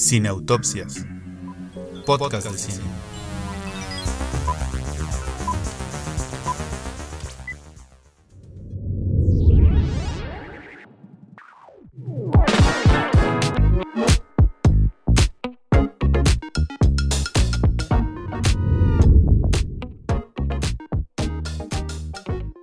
[0.00, 1.04] Cineautopsias.
[2.06, 2.84] Podcast de cine.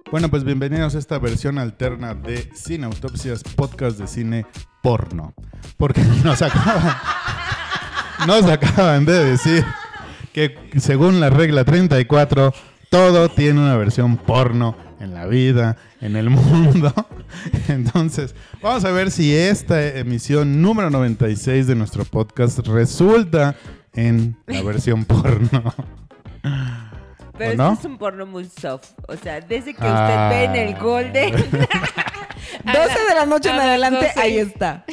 [0.10, 4.48] Bueno, pues bienvenidos a esta versión alterna de Cineautopsias, podcast de cine
[4.82, 5.36] porno.
[5.78, 6.96] Porque nos acaban,
[8.26, 9.66] nos acaban de decir
[10.34, 12.54] que según la regla 34,
[12.90, 16.94] todo tiene una versión porno en la vida, en el mundo.
[17.68, 23.56] Entonces, vamos a ver si esta emisión número 96 de nuestro podcast resulta
[23.94, 25.74] en la versión porno.
[27.38, 27.74] Pero ¿O esto no?
[27.74, 28.90] es un porno muy soft.
[29.08, 30.30] O sea, desde que Ah.
[30.30, 31.34] usted ve en el Golden.
[31.36, 31.50] 12
[33.10, 34.20] de la noche en adelante, 12.
[34.20, 34.84] ahí está.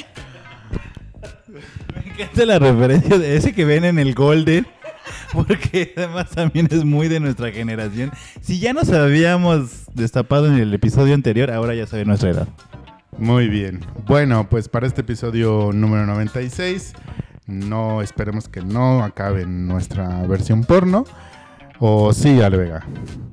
[2.16, 4.66] Encanta la referencia de ese que ven en el Golden.
[5.32, 8.12] Porque además también es muy de nuestra generación.
[8.40, 12.48] Si ya nos habíamos destapado en el episodio anterior, ahora ya sabe nuestra edad.
[13.18, 13.80] Muy bien.
[14.06, 16.94] Bueno, pues para este episodio número 96,
[17.46, 21.04] no esperemos que no acabe nuestra versión porno.
[21.86, 22.82] O sí, Alvega.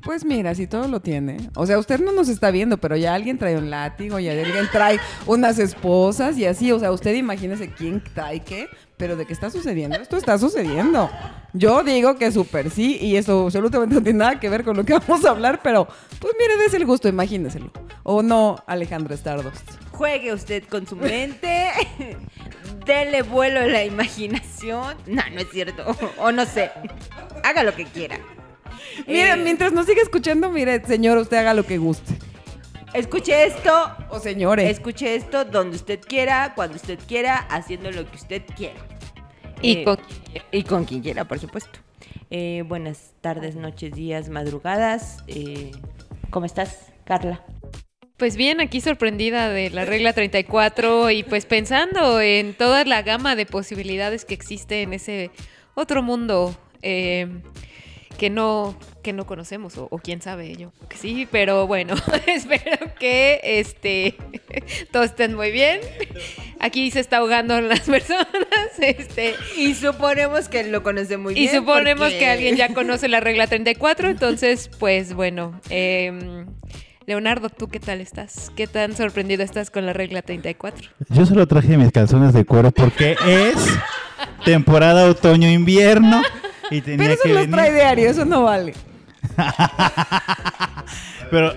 [0.04, 1.38] Pues mira, si todo lo tiene.
[1.56, 4.68] O sea, usted no nos está viendo, pero ya alguien trae un látigo, ya alguien
[4.70, 6.70] trae unas esposas y así.
[6.74, 9.96] O sea, usted imagínese quién trae qué, pero de qué está sucediendo.
[9.96, 11.10] Esto está sucediendo.
[11.54, 14.84] Yo digo que súper sí, y eso absolutamente no tiene nada que ver con lo
[14.84, 15.88] que vamos a hablar, pero
[16.20, 17.72] pues mire, des el gusto, imagíneselo.
[18.04, 19.64] O no, Alejandro Stardust.
[19.92, 21.70] Juegue usted con su mente.
[22.86, 24.98] Dele vuelo a la imaginación.
[25.08, 25.86] No, no es cierto.
[26.18, 26.70] O no sé.
[27.46, 28.20] Haga lo que quiera.
[29.08, 32.14] Mire, Eh, mientras nos siga escuchando, mire, señor, usted haga lo que guste.
[32.94, 33.72] Escuche esto.
[34.10, 34.70] O señores.
[34.70, 38.76] Escuche esto donde usted quiera, cuando usted quiera, haciendo lo que usted quiera.
[39.62, 40.00] Y Eh, con-
[40.52, 41.80] Y con quien quiera, por supuesto.
[42.30, 45.18] Eh, buenas tardes, noches, días, madrugadas.
[45.28, 45.72] Eh,
[46.30, 47.44] ¿Cómo estás, Carla?
[48.18, 53.36] Pues bien, aquí sorprendida de la regla 34 y pues pensando en toda la gama
[53.36, 55.32] de posibilidades que existe en ese
[55.76, 57.28] otro mundo eh,
[58.18, 61.96] que no que no conocemos o, o quién sabe yo que sí, pero bueno,
[62.28, 64.16] espero que este
[64.92, 65.80] todos estén muy bien.
[66.60, 68.28] Aquí se está ahogando las personas,
[68.80, 71.56] este Y suponemos que lo conoce muy y bien.
[71.56, 75.60] suponemos porque- que alguien ya conoce la regla 34, entonces, pues bueno.
[75.70, 76.46] em,
[77.08, 78.52] Leonardo, ¿tú qué tal estás?
[78.56, 80.90] ¿Qué tan sorprendido estás con la regla 34?
[81.10, 83.56] Yo solo traje mis calzones de cuero porque es
[84.46, 86.22] temporada otoño-invierno.
[86.72, 87.56] Y tenía Pero eso que los venir.
[87.56, 88.74] trae diario, eso no vale.
[91.30, 91.54] Pero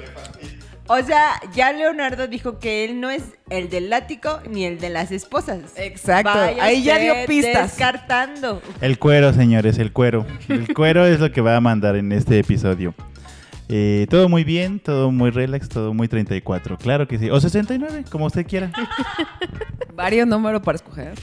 [0.87, 4.91] O sea, ya Leonardo dijo que él no es el del látigo ni el de
[4.91, 5.61] las esposas.
[5.77, 7.71] Exacto, Vaya ahí ya dio pistas.
[7.71, 8.61] Descartando.
[8.81, 10.27] El cuero, señores, el cuero.
[10.49, 12.95] El cuero es lo que va a mandar en este episodio.
[13.71, 16.77] Eh, todo muy bien, todo muy relax, todo muy 34.
[16.77, 17.31] Claro que sí.
[17.31, 18.71] O 69, como usted quiera.
[19.95, 21.15] Varios números para escoger.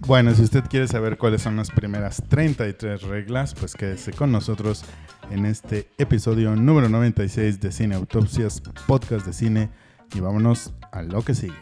[0.00, 4.84] Bueno, si usted quiere saber cuáles son las primeras 33 reglas, pues quédese con nosotros
[5.30, 9.70] en este episodio número 96 de Cine Autopsias, podcast de cine,
[10.14, 11.54] y vámonos a lo que sigue.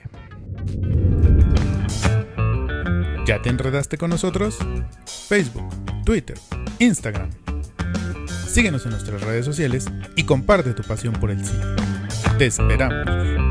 [3.27, 4.59] ¿Ya te enredaste con nosotros?
[5.29, 5.69] Facebook,
[6.05, 6.39] Twitter,
[6.79, 7.31] Instagram.
[8.47, 11.65] Síguenos en nuestras redes sociales y comparte tu pasión por el cine.
[12.39, 13.46] Te esperamos.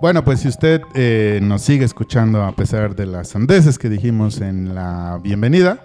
[0.00, 4.40] Bueno, pues si usted eh, nos sigue escuchando a pesar de las sandeces que dijimos
[4.40, 5.84] en la bienvenida,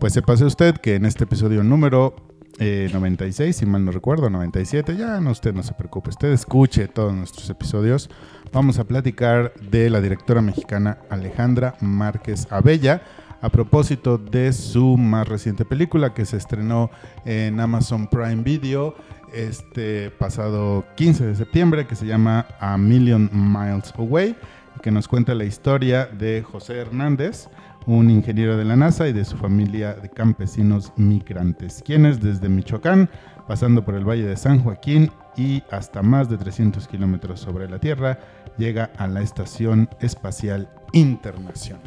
[0.00, 2.16] pues se pase usted que en este episodio número
[2.58, 6.88] eh, 96, si mal no recuerdo, 97, ya no, usted no se preocupe, usted escuche
[6.88, 8.08] todos nuestros episodios.
[8.50, 13.02] Vamos a platicar de la directora mexicana Alejandra Márquez Abella
[13.42, 16.90] a propósito de su más reciente película que se estrenó
[17.26, 18.94] en Amazon Prime Video
[19.32, 24.36] este pasado 15 de septiembre que se llama A Million Miles Away
[24.80, 27.48] que nos cuenta la historia de José Hernández,
[27.86, 33.10] un ingeniero de la NASA y de su familia de campesinos migrantes, quienes desde Michoacán,
[33.46, 37.78] pasando por el Valle de San Joaquín y hasta más de 300 kilómetros sobre la
[37.78, 38.18] Tierra,
[38.56, 41.82] llega a la Estación Espacial Internacional.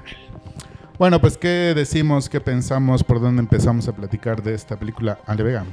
[1.00, 5.44] Bueno, pues qué decimos, qué pensamos, por dónde empezamos a platicar de esta película, Ale
[5.44, 5.66] Vega.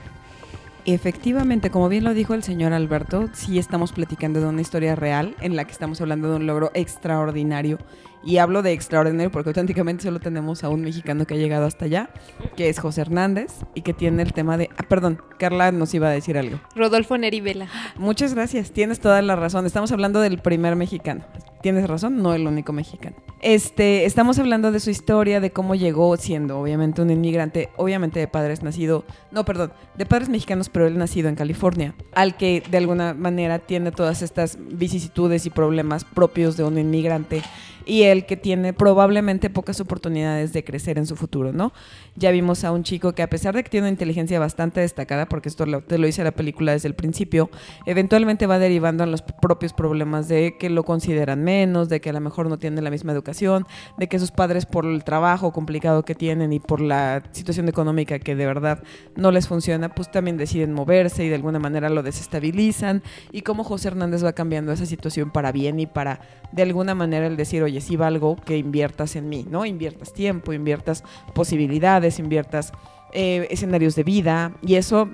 [0.87, 5.37] Efectivamente, como bien lo dijo el señor Alberto, sí estamos platicando de una historia real
[5.41, 7.79] en la que estamos hablando de un logro extraordinario.
[8.23, 11.87] Y hablo de extraordinario porque auténticamente solo tenemos a un mexicano que ha llegado hasta
[11.87, 12.11] allá,
[12.57, 14.69] que es José Hernández, y que tiene el tema de...
[14.77, 16.61] Ah, perdón, Carla nos iba a decir algo.
[16.75, 17.69] Rodolfo Neri Vela.
[17.97, 19.65] Muchas gracias, tienes toda la razón.
[19.67, 21.25] Estamos hablando del primer mexicano.
[21.63, 23.17] Tienes razón, no el único mexicano.
[23.43, 28.29] Este, estamos hablando de su historia, de cómo llegó siendo obviamente un inmigrante, obviamente de
[28.29, 32.79] padres nacido, no, perdón, de padres mexicanos, pero él nacido en California, al que de
[32.79, 37.43] alguna manera tiene todas estas vicisitudes y problemas propios de un inmigrante
[37.91, 41.73] y el que tiene probablemente pocas oportunidades de crecer en su futuro, ¿no?
[42.15, 45.29] Ya vimos a un chico que a pesar de que tiene una inteligencia bastante destacada,
[45.29, 47.51] porque esto lo, te lo dice la película desde el principio,
[47.87, 52.13] eventualmente va derivando en los propios problemas de que lo consideran menos, de que a
[52.13, 53.67] lo mejor no tiene la misma educación,
[53.99, 58.21] de que sus padres por el trabajo complicado que tienen y por la situación económica
[58.21, 58.85] que de verdad
[59.17, 63.03] no les funciona, pues también deciden moverse y de alguna manera lo desestabilizan
[63.33, 66.21] y cómo José Hernández va cambiando esa situación para bien y para
[66.53, 69.65] de alguna manera el decir, oye, sí valgo que inviertas en mí, ¿no?
[69.65, 71.05] Inviertas tiempo, inviertas
[71.35, 72.73] posibilidades, inviertas
[73.13, 75.09] eh, escenarios de vida y eso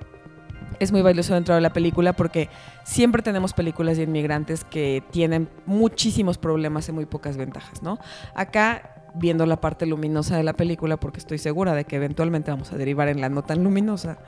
[0.80, 2.48] es muy valioso dentro de la película porque
[2.84, 7.98] siempre tenemos películas de inmigrantes que tienen muchísimos problemas y muy pocas ventajas, ¿no?
[8.34, 12.72] Acá viendo la parte luminosa de la película porque estoy segura de que eventualmente vamos
[12.72, 14.18] a derivar en la no tan luminosa.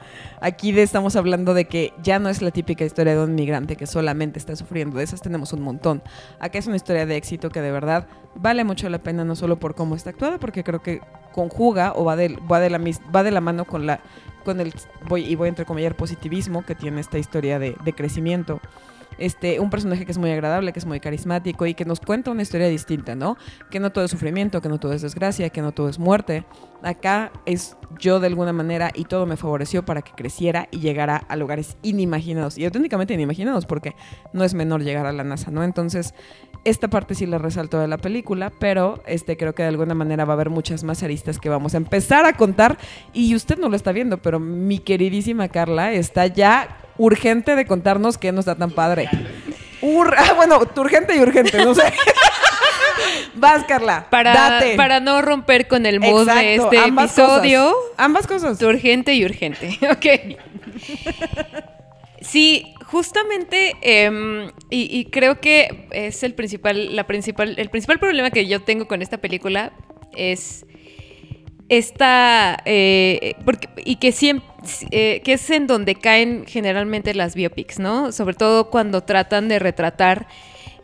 [0.40, 3.87] Aquí estamos hablando de que ya no es la típica historia de un migrante que
[3.87, 6.02] solamente está sufriendo, de esas tenemos un montón.
[6.40, 9.58] Acá es una historia de éxito que de verdad vale mucho la pena no solo
[9.58, 11.00] por cómo está actuada, porque creo que
[11.32, 12.81] conjuga o va de, va de, la,
[13.14, 14.00] va de la mano con la
[14.44, 14.73] con el
[15.08, 18.61] voy y voy a entrecomillar positivismo que tiene esta historia de crecimiento.
[19.19, 22.31] Este, un personaje que es muy agradable, que es muy carismático y que nos cuenta
[22.31, 23.37] una historia distinta, ¿no?
[23.70, 26.44] Que no todo es sufrimiento, que no todo es desgracia, que no todo es muerte.
[26.82, 31.17] Acá es yo de alguna manera y todo me favoreció para que creciera y llegara
[31.17, 33.94] a lugares inimaginados y auténticamente inimaginados porque
[34.32, 35.64] no es menor llegar a la NASA, ¿no?
[35.64, 36.14] Entonces,
[36.64, 40.25] esta parte sí la resalto de la película, pero este creo que de alguna manera
[40.25, 42.79] va a haber muchas más aristas que vamos a empezar a contar
[43.12, 48.19] y usted no lo está viendo, pero mi queridísima Carla está ya urgente de contarnos
[48.19, 49.09] qué nos da tan padre.
[49.81, 51.85] Ur- ah, bueno, urgente y urgente, no sé.
[53.35, 54.09] Vas, Carla.
[54.11, 54.75] Para, date.
[54.77, 57.71] para no romper con el mood de este ambas episodio.
[57.73, 57.95] cosas.
[57.97, 58.61] Ambas cosas.
[58.62, 59.79] Urgente y urgente.
[59.91, 60.06] Ok.
[62.21, 68.31] Sí, justamente, em, y, y creo que es el principal, la principal, el principal problema
[68.31, 69.73] que yo tengo con esta película
[70.17, 70.67] es
[71.69, 74.49] esta, eh, porque, y que siempre,
[74.91, 78.12] que es en donde caen generalmente las biopics, ¿no?
[78.12, 80.26] Sobre todo cuando tratan de retratar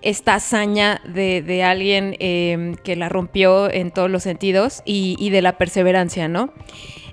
[0.05, 5.57] esta hazaña de, alguien eh, que la rompió en todos los sentidos y, de la
[5.57, 6.53] perseverancia, ¿no?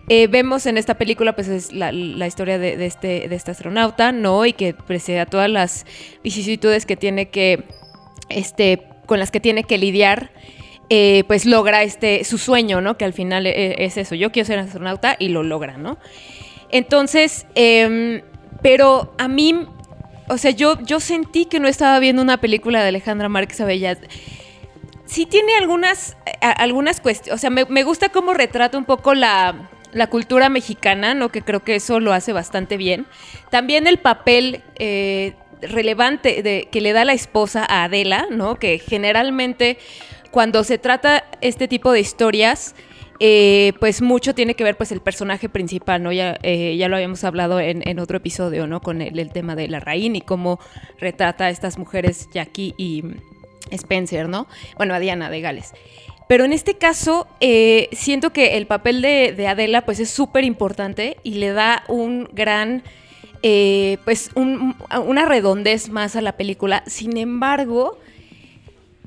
[0.09, 1.93] Eh, vemos en esta película pues es la,
[2.27, 4.45] historia de, este, de este astronauta, ¿no?
[4.45, 5.85] Y que pese a todas las
[6.21, 7.63] vicisitudes que tiene que,
[8.27, 10.33] este, con las que tiene que lidiar,
[10.93, 12.97] eh, pues logra este, su sueño, ¿no?
[12.97, 15.97] Que al final eh, es eso, yo quiero ser astronauta y lo logra, ¿no?
[16.69, 18.23] Entonces, em,
[18.61, 19.67] pero a mí,
[20.27, 23.99] o sea, yo, yo sentí que no estaba viendo una película de Alejandra Márquez Abellas.
[25.05, 29.69] Sí tiene algunas, algunas cuestiones, o sea, me, me gusta cómo retrata un poco la,
[29.93, 31.29] la cultura mexicana, ¿no?
[31.29, 33.05] Que creo que eso lo hace bastante bien.
[33.49, 38.55] También el papel eh, relevante de, que le da la esposa a Adela, ¿no?
[38.55, 39.77] Que generalmente
[40.31, 42.73] cuando se trata este tipo de historias,
[43.19, 46.11] eh, pues mucho tiene que ver pues el personaje principal, ¿no?
[46.11, 48.81] Ya, eh, ya lo habíamos hablado en, en otro episodio, ¿no?
[48.81, 50.59] Con el, tema de la Raín y cómo
[50.99, 53.03] retrata a estas mujeres Jackie y
[53.69, 54.47] Spencer, ¿no?
[54.77, 55.73] Bueno, a Diana de Gales.
[56.27, 60.43] Pero en este caso, eh, siento que el papel de, de Adela, pues es súper
[60.43, 62.81] importante y le da un gran,
[64.03, 66.83] pues un- una redondez más a la película.
[66.87, 67.99] Sin embargo,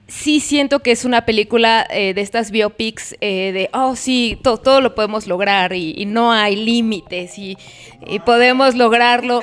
[0.06, 4.58] sí siento que es una película eh, de estas biopics eh, de, oh sí, to-
[4.58, 7.56] todo lo podemos lograr y, y no hay límites y,
[8.06, 9.40] y podemos lograrlo.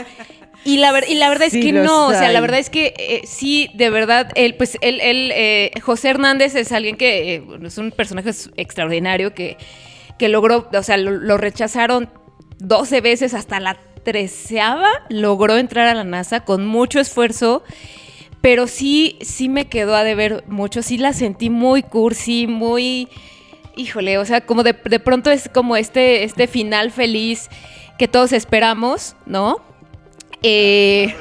[0.64, 2.70] Y la, ver- y la verdad es Sí que no, o sea, la verdad es
[2.70, 7.78] que eh, sí, de verdad, él, pues él, él, José Hernández es alguien que es
[7.80, 9.58] un personaje extraordinario que,
[10.20, 12.10] que logró, o sea, lo, lo rechazaron
[12.60, 17.64] 12 veces hasta la treceava, logró entrar a la NASA con mucho esfuerzo
[18.42, 23.08] pero sí, sí me quedó a deber mucho, sí la sentí muy cursi, muy,
[23.76, 27.50] híjole, o sea, como de, de pronto es como este, este final feliz
[28.00, 29.58] que todos esperamos, ¿no?
[30.44, 31.14] Eh,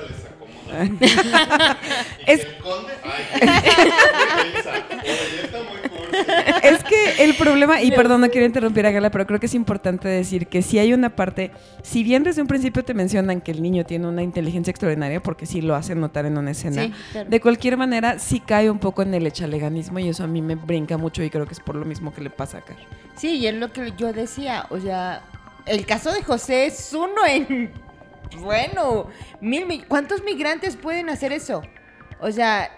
[2.27, 2.47] Es-
[6.63, 9.55] Es que el problema, y perdón, no quiero interrumpir a Gala, pero creo que es
[9.55, 11.51] importante decir que si hay una parte,
[11.83, 15.47] si bien desde un principio te mencionan que el niño tiene una inteligencia extraordinaria, porque
[15.47, 17.31] sí lo hacen notar en una escena, Sí, claro.
[17.31, 20.55] de cualquier manera sí cae un poco en el echaleganismo y eso a mí me
[20.55, 22.77] brinca mucho y creo que es por lo mismo que le pasa a Car.
[23.17, 25.23] Sí, y es lo que yo decía, o sea,
[25.67, 27.71] el caso de José es uno en,
[28.39, 29.09] bueno,
[29.41, 31.63] mil, mi- ¿cuántos migrantes pueden hacer eso?
[32.21, 32.71] O sea,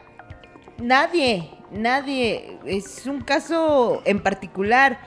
[0.78, 5.00] nadie, nadie, es un caso en particular.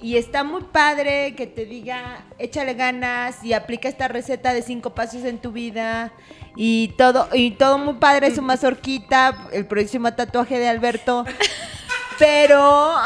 [0.00, 4.94] Y está muy padre que te diga, échale ganas y aplica esta receta de cinco
[4.94, 6.12] pasos en tu vida.
[6.56, 11.24] Y todo, y todo muy padre, su mazorquita, el próximo tatuaje de Alberto.
[12.18, 12.96] Pero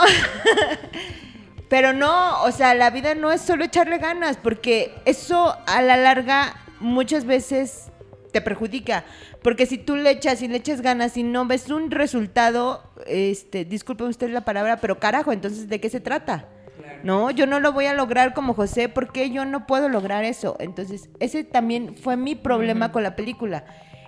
[1.68, 5.96] pero no, o sea, la vida no es solo echarle ganas, porque eso a la
[5.96, 7.90] larga muchas veces
[8.32, 9.04] te perjudica.
[9.46, 13.64] Porque si tú le echas y le echas ganas y no ves un resultado, este,
[13.64, 16.48] disculpen usted la palabra, pero carajo, entonces ¿de qué se trata?
[17.04, 20.56] No, yo no lo voy a lograr como José, porque yo no puedo lograr eso.
[20.58, 23.64] Entonces, ese también fue mi problema con la película.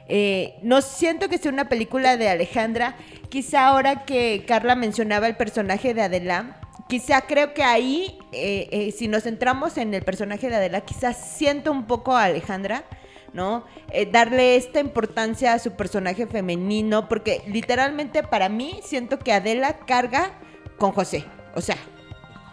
[0.08, 2.96] Eh, no siento que sea una película de Alejandra.
[3.28, 8.90] Quizá ahora que Carla mencionaba el personaje de Adela, quizá creo que ahí, eh, eh,
[8.90, 12.82] si nos centramos en el personaje de Adela, quizás siento un poco a Alejandra,
[13.32, 13.64] ¿no?
[13.90, 19.78] Eh, darle esta importancia a su personaje femenino, porque literalmente para mí siento que Adela
[19.78, 20.32] carga
[20.78, 21.24] con José.
[21.54, 21.76] O sea,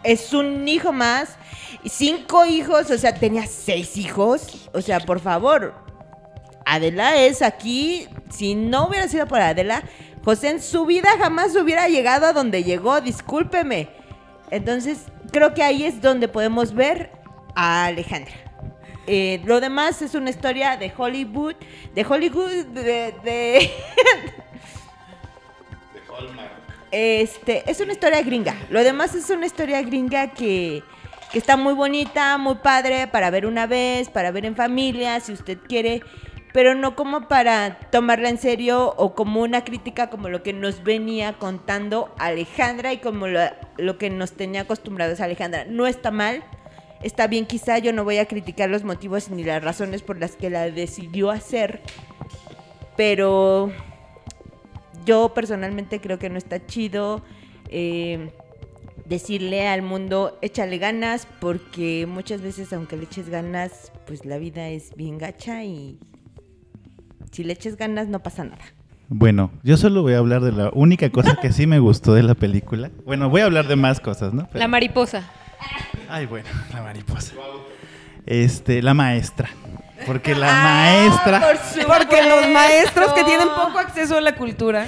[0.02, 1.36] es un hijo más,
[1.84, 4.68] cinco hijos, o sea, tenía seis hijos.
[4.72, 5.74] O sea, por favor,
[6.64, 9.82] Adela es aquí, si no hubiera sido por Adela,
[10.24, 13.88] José en su vida jamás hubiera llegado a donde llegó, discúlpeme.
[14.50, 17.12] Entonces, creo que ahí es donde podemos ver
[17.54, 18.45] a Alejandra.
[19.06, 21.54] Eh, lo demás es una historia de Hollywood,
[21.94, 23.14] de Hollywood, de...
[23.22, 23.70] de-
[26.92, 28.54] Este, es una historia gringa.
[28.70, 30.82] Lo demás es una historia gringa que,
[31.30, 35.32] que está muy bonita, muy padre para ver una vez, para ver en familia, si
[35.32, 36.00] usted quiere,
[36.54, 40.82] pero no como para tomarla en serio o como una crítica como lo que nos
[40.84, 43.40] venía contando Alejandra y como lo,
[43.76, 45.66] lo que nos tenía acostumbrados Alejandra.
[45.68, 46.44] No está mal,
[47.02, 50.36] está bien quizá, yo no voy a criticar los motivos ni las razones por las
[50.36, 51.80] que la decidió hacer,
[52.96, 53.70] pero
[55.04, 57.22] yo personalmente creo que no está chido
[57.68, 58.30] eh,
[59.04, 64.68] decirle al mundo échale ganas porque muchas veces aunque le eches ganas pues la vida
[64.68, 65.98] es bien gacha y
[67.30, 68.64] si le eches ganas no pasa nada.
[69.08, 72.24] Bueno, yo solo voy a hablar de la única cosa que sí me gustó de
[72.24, 72.90] la película.
[73.04, 74.48] Bueno, voy a hablar de más cosas, ¿no?
[74.48, 75.30] Pero- La mariposa.
[76.08, 77.32] Ay, bueno, la mariposa.
[78.26, 79.48] Este, la maestra.
[80.06, 81.40] Porque la Ah, maestra.
[81.40, 81.86] por.
[81.86, 84.86] Porque los maestros que tienen poco acceso a la cultura.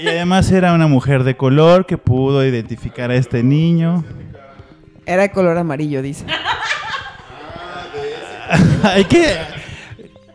[0.00, 4.04] Y además era una mujer de color que pudo identificar a este niño.
[5.06, 6.24] Era de color amarillo, dice.
[8.82, 9.36] hay que.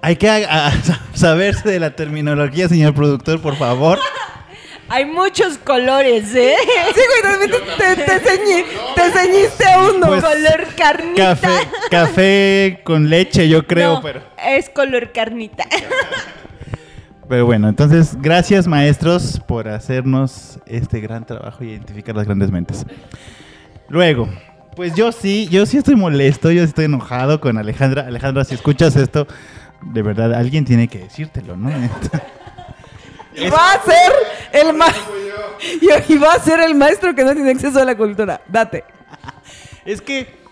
[0.01, 0.71] Hay que a- a-
[1.13, 3.99] saberse de la terminología, señor productor, por favor.
[4.95, 6.53] Hay muchos colores, ¿eh?
[6.93, 10.05] Sí, güey, realmente te, te, ceñi- te ceñiste a uno.
[10.05, 11.29] Pues, color carnita.
[11.35, 14.21] Café, café con leche, yo creo, No, pero.
[14.45, 15.65] Es color carnita.
[17.27, 22.85] Pero bueno, entonces, gracias maestros por hacernos este gran trabajo y identificar las grandes mentes.
[23.87, 24.29] Luego,
[24.75, 28.03] pues yo sí, yo sí estoy molesto, yo sí estoy enojado con Alejandra.
[28.05, 29.25] Alejandra, si escuchas esto,
[29.81, 31.71] de verdad, alguien tiene que decírtelo, ¿no?
[33.35, 34.13] Y va a ser
[34.51, 34.93] el ma-
[35.81, 38.41] y, y va a ser el maestro que no tiene acceso a la cultura.
[38.47, 38.83] Date.
[39.85, 40.42] Es que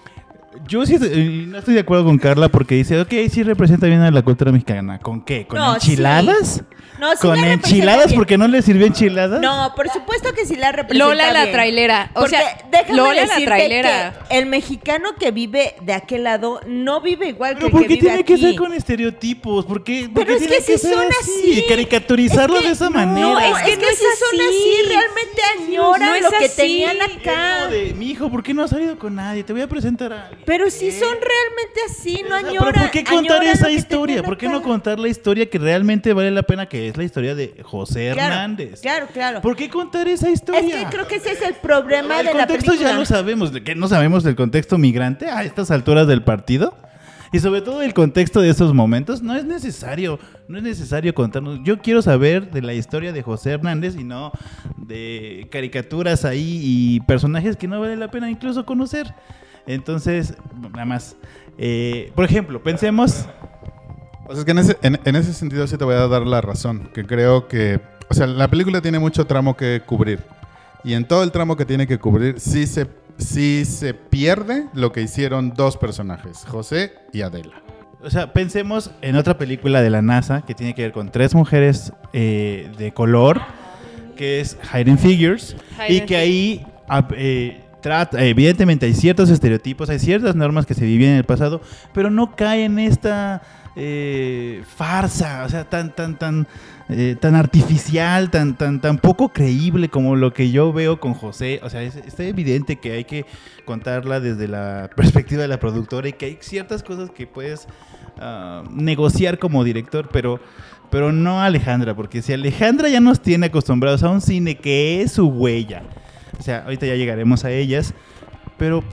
[0.68, 4.02] yo sí estoy- no estoy de acuerdo con Carla porque dice, ok, sí representa bien
[4.02, 5.00] a la cultura mexicana.
[5.00, 5.48] ¿Con qué?
[5.48, 6.48] ¿Con No, enchiladas?
[6.56, 6.62] sí.
[7.00, 8.08] No, sí ¿Con la enchiladas?
[8.08, 8.20] bien.
[8.20, 9.42] ¿Porque no le sirvió enchiladas?
[9.42, 12.12] No, por supuesto que sí la representa Lola la trailera.
[12.14, 14.14] O Porque sea, déjame Lola la trailera.
[14.30, 17.82] que el mexicano que vive de aquel lado no vive igual que Pero el ¿por
[17.82, 18.34] que qué vive tiene aquí.
[18.36, 19.66] que ser con estereotipos?
[19.66, 21.66] ¿Por qué, por Pero qué es tiene que si ser son así.
[21.68, 23.28] Caricaturizarlo Es que de esa no, manera.
[23.30, 24.50] No, es que, no es si son así.
[24.50, 26.56] así, realmente añoran No es lo que así.
[26.56, 27.70] tenían Es acá.
[27.98, 29.44] mi hijo, ¿por qué no has salido con nadie?
[29.44, 30.41] Te voy a presentar a alguien.
[30.46, 32.74] Pero si son realmente así, no añoran.
[32.74, 34.24] ¿Pero por qué contar esa historia?
[34.24, 37.36] ¿Por qué no contar la historia que realmente vale la pena, que es la historia
[37.36, 38.82] de José Claro, Hernández?
[38.82, 39.42] Claro, claro.
[39.42, 40.62] ¿Por qué contar esa historia?
[40.62, 42.92] Es que creo que ese es el problema el de la contexto película.
[42.92, 43.52] ya lo sabemos.
[43.54, 46.76] ¿De qué no sabemos del contexto migrante a estas alturas del partido?
[47.34, 50.20] Y sobre todo el contexto de esos momentos, no es necesario,
[50.50, 51.60] no es necesario contarnos.
[51.64, 54.34] Yo quiero saber de la historia de José Hernández y no
[54.76, 59.14] de caricaturas ahí y personajes que no vale la pena incluso conocer.
[59.74, 60.36] Entonces,
[60.72, 61.16] nada más.
[61.58, 63.26] eh, por ejemplo, pensemos
[64.28, 66.24] O sea, es que en ese, en, en ese sentido sí te voy a dar
[66.24, 70.20] la razón, que creo que, o sea, la película tiene mucho tramo que cubrir.
[70.84, 72.88] y en todo el tramo que tiene que cubrir sí se,
[73.18, 77.62] sí se pierde lo que hicieron dos personajes, José y Adela.
[78.04, 81.36] O sea, pensemos en otra película de la NASA que tiene que ver con tres
[81.36, 83.42] mujeres eh, de color,
[84.16, 85.56] que es Hidden Figures,
[85.88, 86.66] y que ahí
[87.16, 91.62] eh, trata, evidentemente hay ciertos estereotipos, hay ciertas normas que se vivían en el pasado,
[91.94, 93.42] pero no cae en esta
[93.76, 96.48] eh, farsa, o sea, tan, tan, tan,
[96.90, 101.62] eh, tan artificial, tan, tan, tan poco creíble como lo que yo veo con José.
[101.64, 103.26] O sea, es, está evidente que hay que
[103.66, 107.68] contarla desde la perspectiva de la productora y que hay ciertas cosas que puedes
[108.20, 110.42] ah, negociar como director, pero,
[110.90, 115.14] pero no Alejandra, porque si Alejandra ya nos tiene acostumbrados a un cine que es
[115.14, 115.84] su huella,
[116.40, 117.94] o sea, ahorita ya llegaremos a ellas,
[118.58, 118.84] pero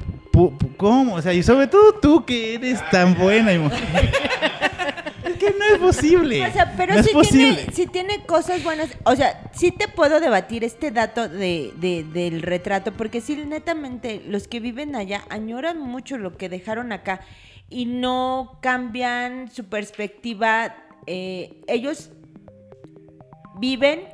[0.76, 1.14] ¿cómo?
[1.14, 3.78] O sea, y sobre todo tú que eres tan buena y mujer.
[5.25, 6.47] Es que no es posible.
[6.47, 7.54] O sea, pero no posible.
[7.57, 8.88] tiene, sí tiene cosas buenas.
[9.04, 14.23] O sea, sí te puedo debatir este dato de, de- del retrato, porque sí, netamente,
[14.26, 17.21] los que viven allá añoran mucho lo que dejaron acá
[17.68, 20.75] y no cambian su perspectiva.
[21.07, 22.11] eh, ellos
[23.61, 24.04] viven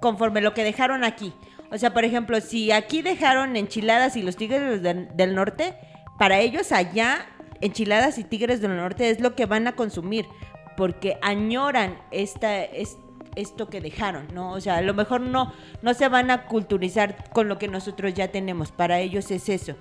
[0.00, 1.32] conforme lo que dejaron aquí.
[1.72, 5.74] O sea, por ejemplo, si aquí dejaron enchiladas y los tigres del, del norte,
[6.18, 7.26] para ellos allá
[7.60, 10.26] enchiladas y tigres del norte es lo que van a consumir,
[10.76, 12.96] porque añoran esta, es-
[13.36, 14.50] esto que dejaron, ¿no?
[14.52, 18.12] O sea, a lo mejor no, no se van a culturizar con lo que nosotros
[18.14, 19.76] ya tenemos, para ellos es eso.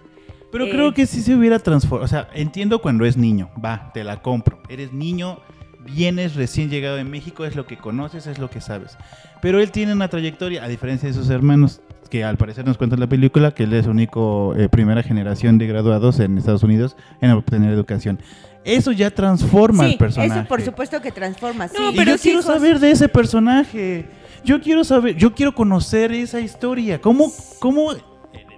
[0.51, 2.05] Pero Eh, creo que sí se hubiera transformado.
[2.05, 3.49] O sea, entiendo cuando es niño.
[3.63, 4.61] Va, te la compro.
[4.69, 5.39] Eres niño,
[5.79, 8.97] vienes recién llegado de México, es lo que conoces, es lo que sabes.
[9.41, 12.95] Pero él tiene una trayectoria, a diferencia de sus hermanos, que al parecer nos cuenta
[12.95, 16.95] en la película, que él es único eh, primera generación de graduados en Estados Unidos
[17.21, 18.19] en obtener educación.
[18.65, 20.39] Eso ya transforma Sí, al personaje.
[20.41, 21.75] eso por supuesto que transforma, sí.
[21.79, 24.05] No, Y pero yo sí, quiero saber de ese personaje.
[24.43, 26.99] Yo quiero saber, yo quiero conocer esa historia.
[26.99, 27.93] ¿Cómo, cómo?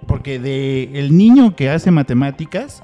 [0.06, 2.82] Porque de el niño que hace matemáticas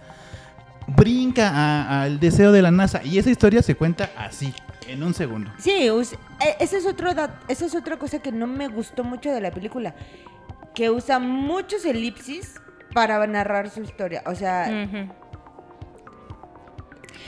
[0.89, 4.53] brinca al deseo de la NASA y esa historia se cuenta así,
[4.87, 5.51] en un segundo.
[5.59, 7.11] Sí, us- eh, ese es otro
[7.49, 9.95] esa es otra cosa que no me gustó mucho de la película,
[10.75, 12.55] que usa muchos elipsis
[12.95, 14.23] para narrar su historia.
[14.27, 14.67] O sea,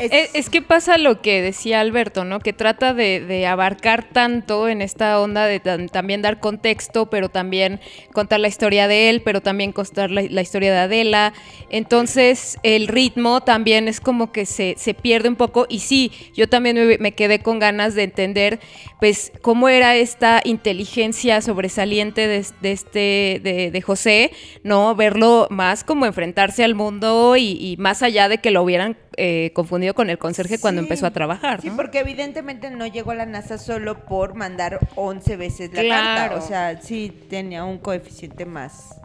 [0.00, 2.40] Es, es que pasa lo que decía Alberto, ¿no?
[2.40, 7.80] Que trata de, abarcar tanto en esta onda de también dar contexto, pero también
[8.12, 11.32] contar la historia de él, pero también contar la, historia de Adela.
[11.68, 15.66] Entonces, el ritmo también es como que se, se pierde un poco.
[15.68, 18.60] Y sí, yo también me, quedé con ganas de entender,
[19.00, 24.32] pues, cómo era esta inteligencia sobresaliente de, de este, de, de José,
[24.64, 24.94] ¿no?
[24.94, 29.50] Verlo más como enfrentarse al mundo y, y más allá de que lo hubieran eh,
[29.54, 31.60] confundido con el conserje cuando empezó a trabajar.
[31.60, 31.76] Sí, ¿no?
[31.76, 36.34] porque evidentemente no llegó a la NASA solo por mandar 11 veces la Claro.
[36.34, 36.44] carta.
[36.44, 39.00] O sea, sí tenía un coeficiente más,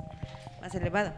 [0.61, 1.13] más elevado.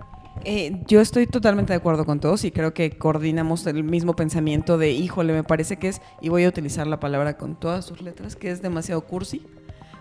[0.45, 4.77] Eh, yo estoy totalmente de acuerdo con todos y creo que coordinamos el mismo pensamiento
[4.77, 8.01] de, híjole, me parece que es, y voy a utilizar la palabra con todas sus
[8.01, 9.41] letras, que es demasiado cursi.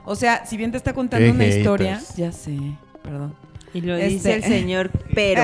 [0.04, 1.56] O sea, si bien te está contando una haters.
[1.56, 2.56] historia, ya sé,
[3.02, 3.34] perdón.
[3.76, 5.42] Y lo Este- dice el señor, pero...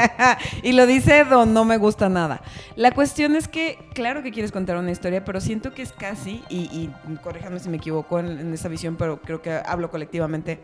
[0.62, 2.40] y lo dice Don, no me gusta nada.
[2.76, 6.42] La cuestión es que, claro que quieres contar una historia, pero siento que es casi,
[6.48, 6.90] y, y
[7.22, 10.60] corríjame si me equivoco en, en esta visión, pero creo que hablo colectivamente,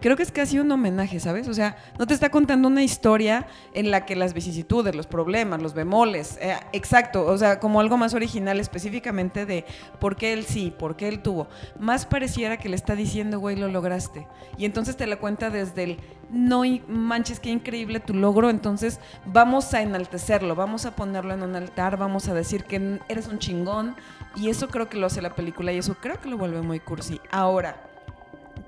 [0.00, 1.48] creo que es casi un homenaje, ¿sabes?
[1.48, 5.62] O sea, no te está contando una historia en la que las vicisitudes, los problemas,
[5.62, 9.64] los bemoles, eh, exacto, o sea, como algo más original específicamente de
[9.98, 11.48] por qué él sí, por qué él tuvo.
[11.78, 14.26] Más pareciera que le está diciendo, güey, lo lograste.
[14.58, 15.98] Y entonces te la cuenta desde el,
[16.30, 21.54] no manches, qué increíble tu logro, entonces vamos a enaltecerlo, vamos a ponerlo en un
[21.56, 23.96] altar, vamos a decir que eres un chingón.
[24.34, 26.78] Y eso creo que lo hace la película y eso creo que lo vuelve muy
[26.78, 27.20] cursi.
[27.30, 27.85] Ahora,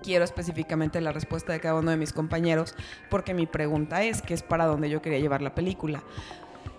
[0.02, 2.74] quiero específicamente la respuesta de cada uno de mis compañeros,
[3.10, 6.02] porque mi pregunta es, que es para donde yo quería llevar la película.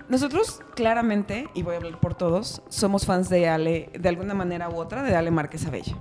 [0.09, 4.67] Nosotros claramente, y voy a hablar por todos, somos fans de Ale, de alguna manera
[4.69, 5.95] u otra, de Ale Márquez Abella.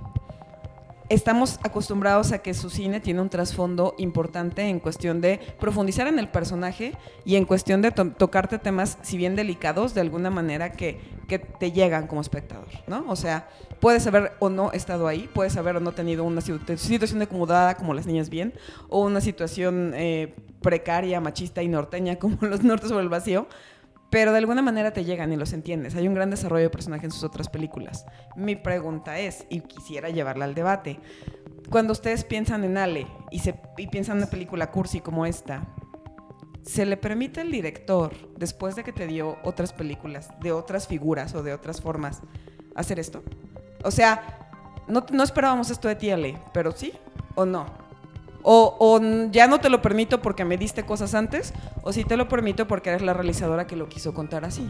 [1.09, 6.19] Estamos acostumbrados a que su cine tiene un trasfondo importante en cuestión de profundizar en
[6.19, 6.93] el personaje
[7.25, 11.39] y en cuestión de to- tocarte temas, si bien delicados, de alguna manera que, que
[11.39, 13.05] te llegan como espectador, ¿no?
[13.07, 16.77] O sea, puedes haber o no estado ahí, puedes haber o no tenido una situ-
[16.77, 18.53] situación acomodada como las niñas bien,
[18.87, 23.47] o una situación eh, precaria, machista y norteña como los nortes sobre el vacío,
[24.09, 25.95] pero de alguna manera te llegan y los entiendes.
[25.95, 28.05] Hay un gran desarrollo de personaje en sus otras películas.
[28.35, 30.99] Mi pregunta es, y quisiera llevarla al debate,
[31.69, 35.67] cuando ustedes piensan en Ale y, piensan en una película cursi como esta,
[36.63, 41.35] ¿se le permite al director, después de que te dio otras películas, de otras figuras
[41.35, 42.21] o de otras formas,
[42.75, 43.23] hacer esto?
[43.83, 44.49] O sea,
[44.87, 46.93] no, no esperábamos esto de ti, Ale, pero sí
[47.35, 47.67] o no.
[48.41, 52.15] O, o ya no te lo permito porque me diste cosas antes, o sí te
[52.17, 54.69] lo permito porque eres la realizadora que lo quiso contar así.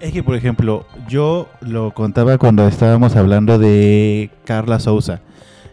[0.00, 5.20] Es que, por ejemplo, yo lo contaba cuando estábamos hablando de Carla Souza.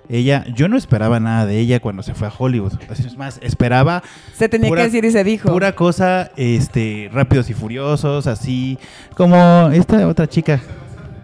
[0.07, 2.73] Ella, yo no esperaba nada de ella cuando se fue a Hollywood.
[2.89, 4.01] Es más, esperaba
[4.33, 5.49] Se tenía Pura- que decir y se dijo.
[5.51, 8.77] pura cosa, este, rápidos y furiosos, así
[9.15, 10.59] como esta otra chica.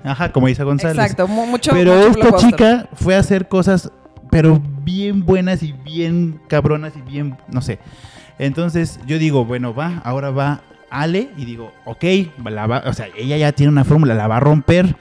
[0.03, 0.97] Ajá, como Isa González.
[0.97, 1.71] Exacto, mu- mucho.
[1.71, 3.91] Pero mucho esta chica fue a hacer cosas,
[4.31, 7.79] pero bien buenas y bien cabronas y bien, no sé.
[8.39, 12.03] Entonces yo digo, bueno, va, ahora va Ale y digo, ok,
[12.49, 14.95] la va- o sea, ella ya tiene una fórmula, la va a romper.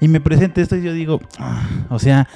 [0.00, 2.28] Y me presenta esto y yo digo, ah, o sea,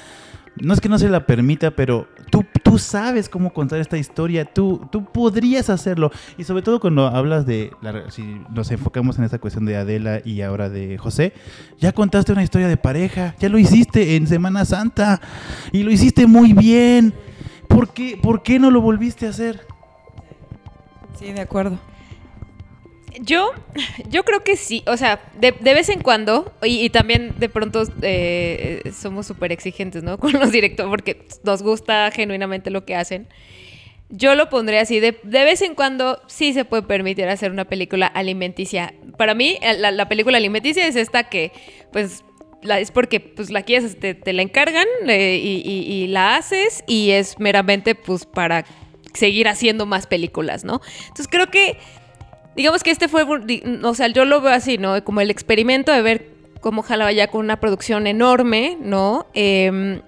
[0.59, 4.45] no es que no se la permita, pero tú, tú sabes cómo contar esta historia,
[4.45, 6.11] tú, tú podrías hacerlo.
[6.37, 10.21] Y sobre todo cuando hablas de, la- si nos enfocamos en esta cuestión de Adela
[10.23, 11.33] y ahora de José,
[11.79, 15.19] ya contaste una historia de pareja, ya lo hiciste en Semana Santa
[15.71, 17.13] y lo hiciste muy bien.
[17.67, 19.61] ¿Por qué, por qué no lo volviste a hacer?
[21.17, 21.77] Sí, de acuerdo.
[23.21, 23.51] Yo,
[24.09, 27.83] yo creo que sí, o sea, de, de vez en cuando, y, también de pronto
[28.01, 30.17] eh, somos súper exigentes, ¿no?
[30.19, 33.27] Con los directores, porque nos gusta genuinamente lo que hacen.
[34.09, 37.65] Yo lo pondré así, de, de vez en cuando sí se puede permitir hacer una
[37.65, 38.93] película alimenticia.
[39.17, 41.51] Para mí, eh, la, la película alimenticia es esta que,
[41.91, 42.23] pues,
[42.63, 46.83] es porque pues la quieres, te, te la encargan eh, y, y- y la haces
[46.87, 48.65] y es meramente pues para
[49.13, 50.81] seguir haciendo más películas, ¿no?
[51.03, 51.77] Entonces creo que
[52.59, 55.01] digamos que este fue, o sea, yo lo veo así, ¿no?
[55.05, 56.27] Como el experimento de ver
[56.59, 59.27] cómo jalaba ya con una producción enorme, ¿no?
[59.33, 60.01] Em,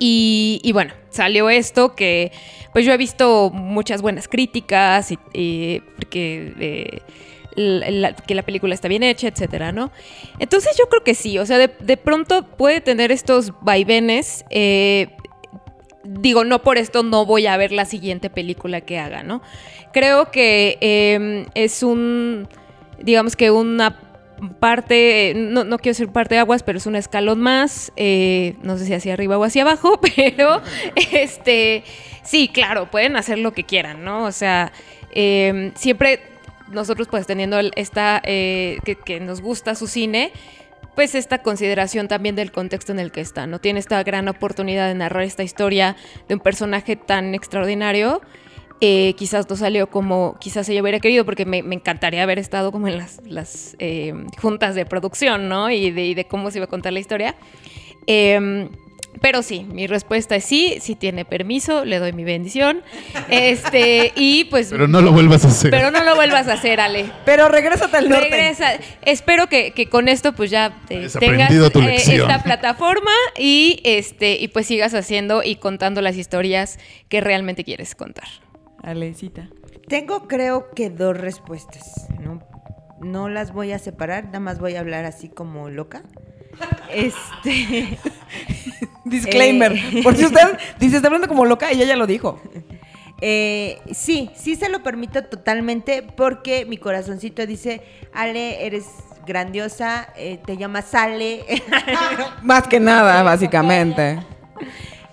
[0.00, 2.32] y, y bueno, salió esto que,
[2.72, 7.02] pues yo he visto muchas buenas críticas y, porque eh,
[8.26, 9.92] que la película está bien hecha, etcétera, ¿no?
[10.40, 14.44] Entonces yo creo que sí, o sea, de, de pronto puede tener estos vaivenes.
[14.50, 15.15] eh,
[16.08, 19.42] digo, no por esto no voy a ver la siguiente película que haga, ¿no?
[19.92, 22.48] Creo que eh, es un,
[23.00, 23.98] digamos que una
[24.58, 28.76] parte, no, no quiero decir parte de aguas, pero es un escalón más, eh, no
[28.76, 30.60] sé si hacia arriba o hacia abajo, pero
[31.12, 31.84] este,
[32.22, 34.24] sí, claro, pueden hacer lo que quieran, ¿no?
[34.24, 34.72] O sea,
[35.12, 36.20] eh, siempre
[36.68, 40.32] nosotros pues teniendo esta, eh, que nos gusta su cine,
[40.96, 43.60] pues esta consideración también del contexto en el que está, ¿no?
[43.60, 45.94] Tiene esta gran oportunidad de narrar esta historia
[46.26, 48.22] de un personaje tan extraordinario.
[48.80, 52.88] Eh, quizás no salió como quizás ella hubiera querido, porque me, encantaría haber estado como
[52.88, 55.70] en las, las eh, juntas de producción, ¿no?
[55.70, 57.36] Y de, y de cómo se iba a contar la historia.
[58.06, 58.70] Em,
[59.20, 62.82] pero sí, mi respuesta es sí, si tiene permiso, le doy mi bendición.
[63.28, 64.68] Este, y pues.
[64.70, 65.70] Pero no lo vuelvas a hacer.
[65.70, 67.10] pero no lo vuelvas a hacer, Ale.
[67.24, 68.30] Pero regrésate al norte.
[68.30, 68.72] Regresa.
[69.02, 71.12] Espero que, que con esto pues ya tengas
[71.72, 77.20] tu eh, esta plataforma y este y pues sigas haciendo y contando las historias que
[77.20, 78.28] realmente quieres contar.
[78.82, 79.48] Alecita.
[79.88, 82.06] Tengo creo que dos respuestas.
[82.20, 82.40] No,
[83.00, 86.02] no las voy a separar, nada más voy a hablar así como loca.
[86.92, 87.98] Este.
[89.04, 89.72] Disclaimer.
[89.72, 90.00] Eh.
[90.02, 92.40] Por si usted dice, está hablando como loca, ella ya lo dijo.
[93.20, 98.86] Eh, sí, sí se lo permito totalmente porque mi corazoncito dice, Ale, eres
[99.26, 101.44] grandiosa, eh, te llamas Ale.
[102.42, 104.18] Más que nada, básicamente.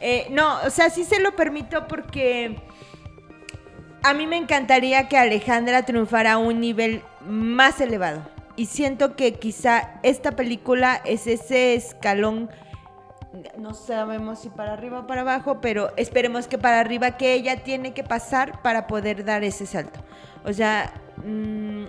[0.05, 2.57] Eh, no, o sea, sí se lo permito porque
[4.03, 8.21] a mí me encantaría que Alejandra triunfara a un nivel más elevado.
[8.55, 12.49] Y siento que quizá esta película es ese escalón,
[13.57, 17.63] no sabemos si para arriba o para abajo, pero esperemos que para arriba que ella
[17.63, 19.99] tiene que pasar para poder dar ese salto.
[20.45, 20.93] O sea,
[21.25, 21.85] mm,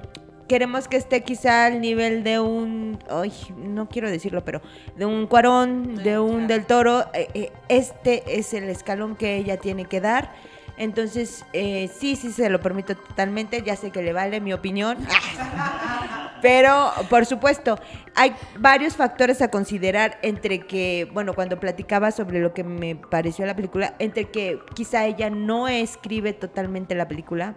[0.48, 4.62] queremos que esté quizá al nivel de un, ay, no quiero decirlo, pero
[4.96, 7.04] de un Cuarón, de un Del Toro.
[7.12, 10.32] eh, eh, este es el escalón que ella tiene que dar.
[10.76, 13.62] Entonces, eh, sí, sí se lo permito totalmente.
[13.62, 14.98] Ya sé que le vale mi opinión.
[16.42, 17.78] Pero, por supuesto,
[18.14, 23.46] hay varios factores a considerar entre que, bueno, cuando platicaba sobre lo que me pareció
[23.46, 27.54] la película, entre que quizá ella no escribe totalmente la película.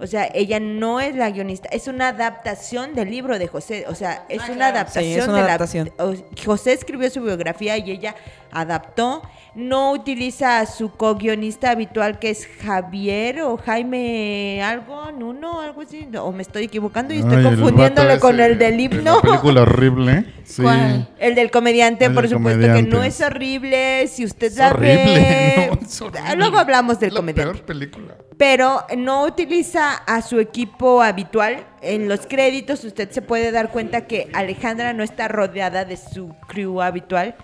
[0.00, 3.84] O sea, ella no es la guionista, es una adaptación del libro de José.
[3.88, 5.90] O sea, es una adaptación Sí, es una de adaptación.
[5.98, 6.04] la.
[6.04, 6.14] o-
[6.46, 8.14] José escribió su biografía y ella
[8.52, 9.22] adaptó.
[9.58, 16.08] No utiliza a su co-guionista habitual que es Javier o Jaime algo, Nuno, algo así.
[16.20, 19.16] O me estoy equivocando y estoy Ay, el vato con ese el del de himno.
[19.16, 20.24] La película horrible.
[20.48, 20.62] Sí.
[20.62, 21.06] ¿Cuál?
[21.18, 24.06] El del comediante, El por del supuesto que no es horrible.
[24.08, 24.96] Si usted Es la horrible.
[25.14, 25.70] ve.
[25.74, 26.36] no, es horrible.
[26.36, 28.14] Luego hablamos del la comediante peor película.
[28.38, 31.66] pero no utiliza a su equipo habitual.
[31.82, 36.34] En los créditos usted se puede dar cuenta que Alejandra no está rodeada de su
[36.46, 37.34] crew habitual.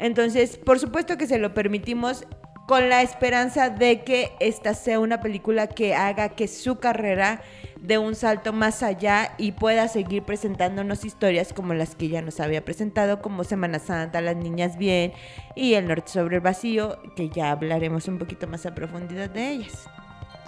[0.00, 2.26] Entonces, por supuesto que se lo permitimos
[2.66, 7.42] con la esperanza de que esta sea una película que haga que su carrera
[7.82, 12.40] dé un salto más allá y pueda seguir presentándonos historias como las que ya nos
[12.40, 15.12] había presentado, como Semana Santa, Las Niñas Bien
[15.54, 19.50] y El Norte sobre el Vacío, que ya hablaremos un poquito más a profundidad de
[19.50, 19.86] ellas.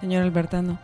[0.01, 0.79] Señor Albertano.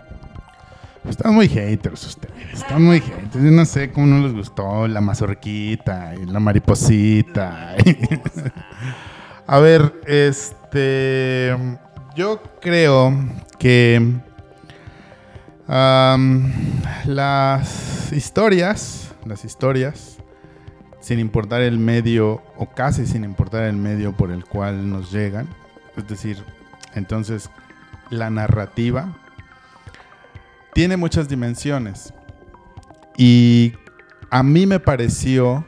[1.08, 3.34] Están muy haters ustedes, están muy haters.
[3.34, 7.76] Yo no sé cómo no les gustó la mazorquita y la mariposita.
[9.46, 11.56] A ver, este.
[12.14, 13.14] Yo creo
[13.58, 14.20] que.
[17.06, 19.14] las historias.
[19.24, 20.18] Las historias.
[21.00, 25.48] Sin importar el medio, o casi sin importar el medio por el cual nos llegan.
[25.96, 26.44] Es decir,
[26.94, 27.48] entonces,
[28.11, 29.16] la narrativa.
[30.78, 32.14] Tiene muchas dimensiones.
[33.16, 33.72] Y
[34.30, 35.64] a mí me pareció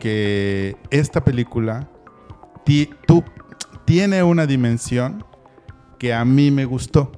[0.00, 1.88] que esta película
[2.64, 2.90] ti-
[3.84, 5.24] tiene una dimensión
[6.00, 7.12] que a mí me gustó,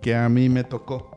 [0.00, 1.11] que a mí me tocó.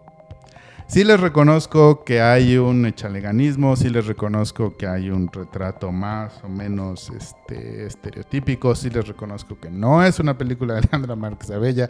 [0.88, 6.43] Sí les reconozco que hay un echaleganismo, sí les reconozco que hay un retrato más
[6.43, 11.50] o menos este, estereotípico, sí les reconozco que no es una película de Alejandra Márquez
[11.50, 11.89] Abella,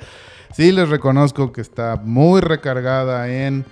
[0.53, 3.65] sí les reconozco que está muy recargada en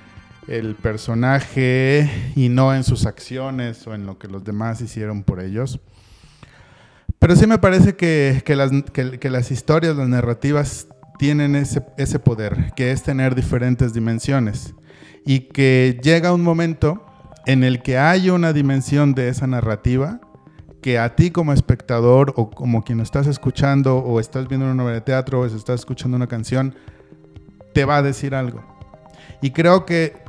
[0.48, 5.40] el personaje y no en sus acciones o en lo que los demás hicieron por
[5.40, 5.80] ellos.
[7.18, 13.36] Pero sí me parece que, las, historias, las narrativas tienen ese poder, que es tener
[13.36, 14.76] diferentes dimensiones.
[15.26, 17.06] Y que llega un momento
[17.46, 20.20] en el que hay una dimensión de esa narrativa
[20.82, 24.96] que a ti como espectador o como quien estás escuchando o estás viendo una obra
[24.96, 26.76] de teatro o estás escuchando una canción,
[27.74, 28.64] te va a decir algo.
[29.42, 30.22] Y creo que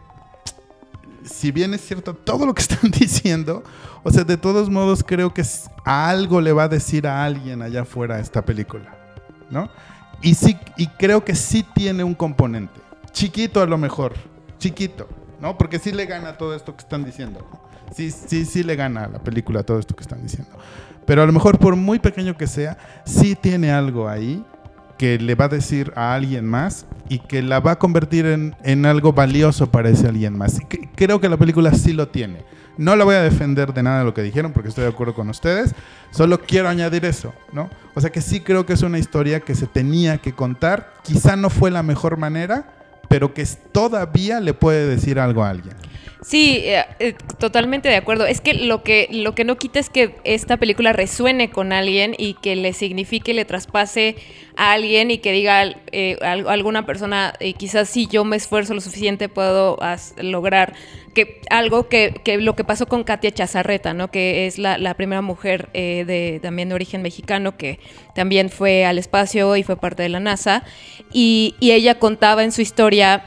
[1.24, 3.64] si bien es cierto todo lo que están diciendo,
[4.02, 5.42] o sea, de todos modos creo que
[5.84, 8.96] algo le va a decir a alguien allá afuera esta película,
[9.50, 9.68] ¿no?
[10.22, 12.80] Y sí, y creo que sí tiene un componente,
[13.12, 14.14] chiquito a lo mejor,
[14.64, 15.06] chiquito,
[15.42, 15.58] ¿no?
[15.58, 17.46] Porque sí le gana todo esto que están diciendo.
[17.94, 20.50] Sí, sí, sí le gana a la película todo esto que están diciendo.
[21.04, 24.42] Pero a lo mejor por muy pequeño que sea, sí tiene algo ahí
[24.96, 28.56] que le va a decir a alguien más y que la va a convertir en,
[28.62, 30.58] en algo valioso para ese alguien más.
[30.96, 32.42] Creo que la película sí lo tiene.
[32.78, 35.14] No la voy a defender de nada de lo que dijeron porque estoy de acuerdo
[35.14, 35.74] con ustedes.
[36.10, 37.68] Solo quiero añadir eso, ¿no?
[37.94, 40.94] O sea que sí creo que es una historia que se tenía que contar.
[41.02, 42.72] Quizá no fue la mejor manera,
[43.08, 45.74] pero que todavía le puede decir algo a alguien.
[46.22, 48.24] Sí, eh, eh, totalmente de acuerdo.
[48.26, 52.14] Es que lo que lo que no quita es que esta película resuene con alguien
[52.16, 54.16] y que le signifique, le traspase
[54.56, 58.80] a alguien y que diga eh, al- alguna persona, quizás si yo me esfuerzo lo
[58.80, 59.78] suficiente puedo
[60.16, 60.72] lograr
[61.14, 64.10] que algo que, que lo que pasó con Katia Chazarreta, ¿no?
[64.10, 67.78] Que es la, la primera mujer de también de origen mexicano que
[68.14, 70.64] también fue al espacio y fue parte de la NASA
[71.12, 73.24] y, y ella contaba en su historia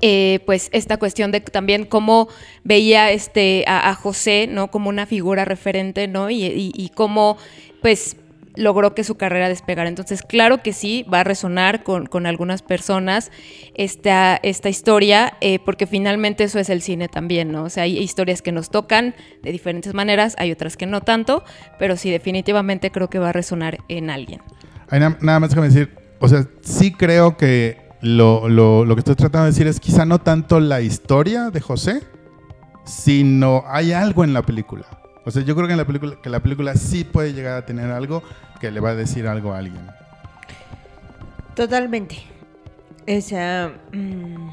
[0.00, 2.28] eh, pues esta cuestión de también cómo
[2.64, 4.70] veía este a, José, ¿no?
[4.70, 6.30] Como una figura referente, ¿no?
[6.30, 7.36] Y, cómo,
[7.80, 8.16] pues,
[8.54, 9.88] logró que su carrera despegara.
[9.88, 13.30] Entonces, claro que sí, va a resonar con, con algunas personas
[13.74, 17.64] esta, esta historia, eh, porque finalmente eso es el cine también, ¿no?
[17.64, 21.44] O sea, hay historias que nos tocan de diferentes maneras, hay otras que no tanto,
[21.78, 24.40] pero sí, definitivamente creo que va a resonar en alguien.
[24.90, 29.00] Ay, na- nada más déjame decir, o sea, sí creo que lo, lo- lo que
[29.00, 32.02] estoy tratando de decir es quizá no tanto la historia de José,
[32.84, 34.84] sino hay algo en la película.
[35.24, 37.64] O sea, yo creo que en la película, que la película sí puede llegar a
[37.64, 38.22] tener algo
[38.60, 39.86] que le va a decir algo a alguien.
[41.54, 42.22] Totalmente.
[43.08, 44.48] O sea, mm,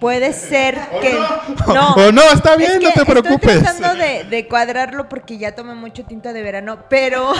[0.00, 1.18] puede ser que...
[1.66, 3.56] No, no, está bien, es que no te preocupes.
[3.56, 7.32] Estoy tratando de, de cuadrarlo porque ya tomé mucho tinto de verano, pero...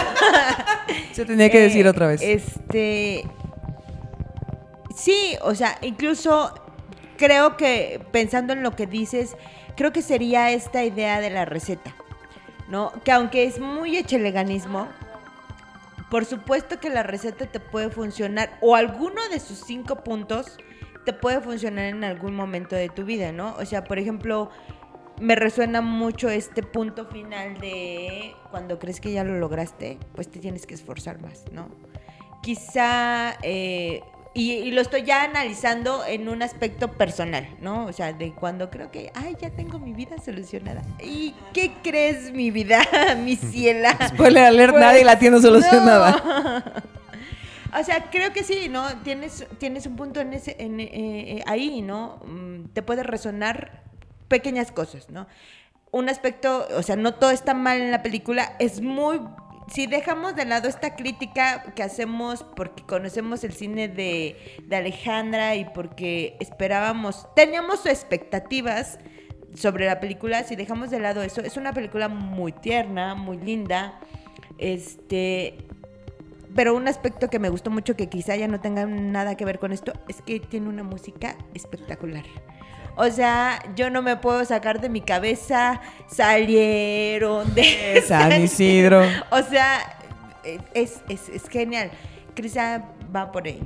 [1.11, 2.21] Se tenía que decir Eh, otra vez.
[2.23, 3.25] Este.
[4.95, 6.53] Sí, o sea, incluso
[7.17, 9.35] creo que pensando en lo que dices,
[9.75, 11.95] creo que sería esta idea de la receta,
[12.69, 12.91] ¿no?
[13.03, 14.87] Que aunque es muy echeleganismo,
[16.09, 20.57] por supuesto que la receta te puede funcionar, o alguno de sus cinco puntos
[21.05, 23.55] te puede funcionar en algún momento de tu vida, ¿no?
[23.55, 24.49] O sea, por ejemplo,
[25.19, 30.39] me resuena mucho este punto final de cuando crees que ya lo lograste, pues te
[30.39, 31.69] tienes que esforzar más, ¿no?
[32.41, 34.01] Quizá, eh,
[34.33, 37.85] y, y lo estoy ya analizando en un aspecto personal, ¿no?
[37.85, 40.81] O sea, de cuando creo que, ay, ya tengo mi vida solucionada.
[41.03, 42.81] ¿Y qué crees, mi vida,
[43.17, 43.97] mi ciela?
[44.07, 46.11] Spoiler alert, Pues, nadie la tiene solucionada.
[46.23, 46.81] no.
[47.79, 48.85] O sea, creo que sí, ¿no?
[48.97, 52.19] Tienes, tienes un punto en ese, en, eh, eh, ahí, ¿no?
[52.25, 53.83] Mm, Te puede resonar
[54.27, 55.25] pequeñas cosas, ¿no?
[55.89, 59.21] Un aspecto, o sea, no todo está mal en la película, es muy
[59.73, 65.55] si dejamos de lado esta crítica que hacemos porque conocemos el cine de, de Alejandra
[65.55, 68.99] y porque esperábamos, teníamos expectativas
[69.55, 73.99] sobre la película, si dejamos de lado eso, es una película muy tierna, muy linda,
[74.57, 75.57] este,
[76.55, 79.59] pero un aspecto que me gustó mucho que quizá ya no tenga nada que ver
[79.59, 82.25] con esto es que tiene una música espectacular.
[82.95, 89.03] O sea, yo no me puedo sacar de mi cabeza, salieron de San Isidro.
[89.31, 89.79] O sea,
[90.73, 91.91] es, es, es genial.
[92.35, 93.61] Crisa va por ahí.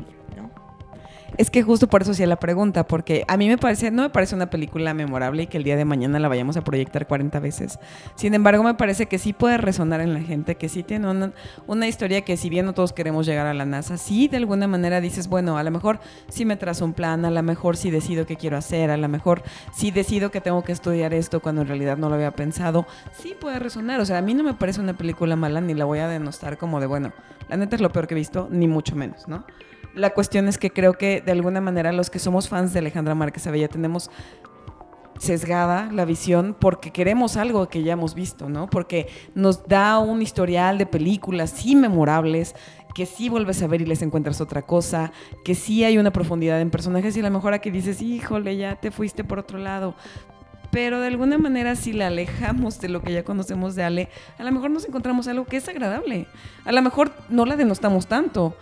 [1.38, 4.10] Es que justo por eso hacía la pregunta, porque a mí me parece, no me
[4.10, 7.40] parece una película memorable y que el día de mañana la vayamos a proyectar 40
[7.42, 7.78] veces.
[8.16, 11.34] Sin embargo, me parece que sí puede resonar en la gente, que sí tiene una,
[11.68, 14.68] una historia que si bien no todos queremos llegar a la NASA, sí de alguna
[14.68, 17.92] manera dices, bueno, a lo mejor sí me trazo un plan, a lo mejor sí
[17.92, 19.44] decido qué quiero hacer, a lo mejor
[19.74, 22.86] sí decido que tengo que estudiar esto cuando en realidad no lo había pensado.
[23.12, 25.84] Sí puede resonar, o sea, a mí no me parece una película mala ni la
[25.84, 27.12] voy a denostar como de, bueno,
[27.50, 29.46] la neta es lo peor que he visto, ni mucho menos, ¿no?
[29.96, 33.16] La cuestión es que creo que de alguna manera los que somos fans de Alejandra
[33.16, 34.12] Márquez Abella tenemos
[35.20, 38.68] sesgada la visión porque queremos algo que ya hemos visto, ¿no?
[38.68, 42.56] Porque nos da un historial de películas sí memorables,
[42.94, 45.12] que sí vuelves a ver y les encuentras otra cosa,
[45.44, 48.76] que sí hay una profundidad en personajes y a lo mejor aquí dices, híjole, ya
[48.76, 49.96] te fuiste por otro lado.
[50.72, 54.44] Pero de alguna manera si la alejamos de lo que ya conocemos de Ale, a
[54.44, 56.28] lo mejor nos encontramos algo que es agradable.
[56.66, 58.58] A lo mejor no la denostamos tanto,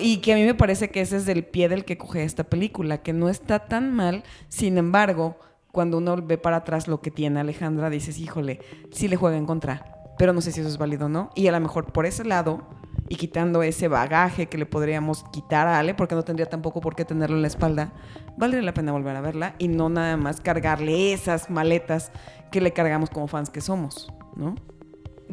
[0.00, 2.44] y que a mí me parece que ese es el pie del que coge esta
[2.44, 5.38] película, que no está tan mal, sin embargo,
[5.72, 9.46] cuando uno ve para atrás lo que tiene Alejandra, dices, híjole, sí le juega en
[9.46, 11.30] contra, pero no sé si eso es válido o no.
[11.34, 12.66] Y a lo mejor por ese lado,
[13.08, 16.94] y quitando ese bagaje que le podríamos quitar a Ale, porque no tendría tampoco por
[16.94, 17.92] qué tenerlo en la espalda,
[18.36, 22.12] valdría la pena volver a verla y no nada más cargarle esas maletas
[22.50, 24.54] que le cargamos como fans que somos, ¿no?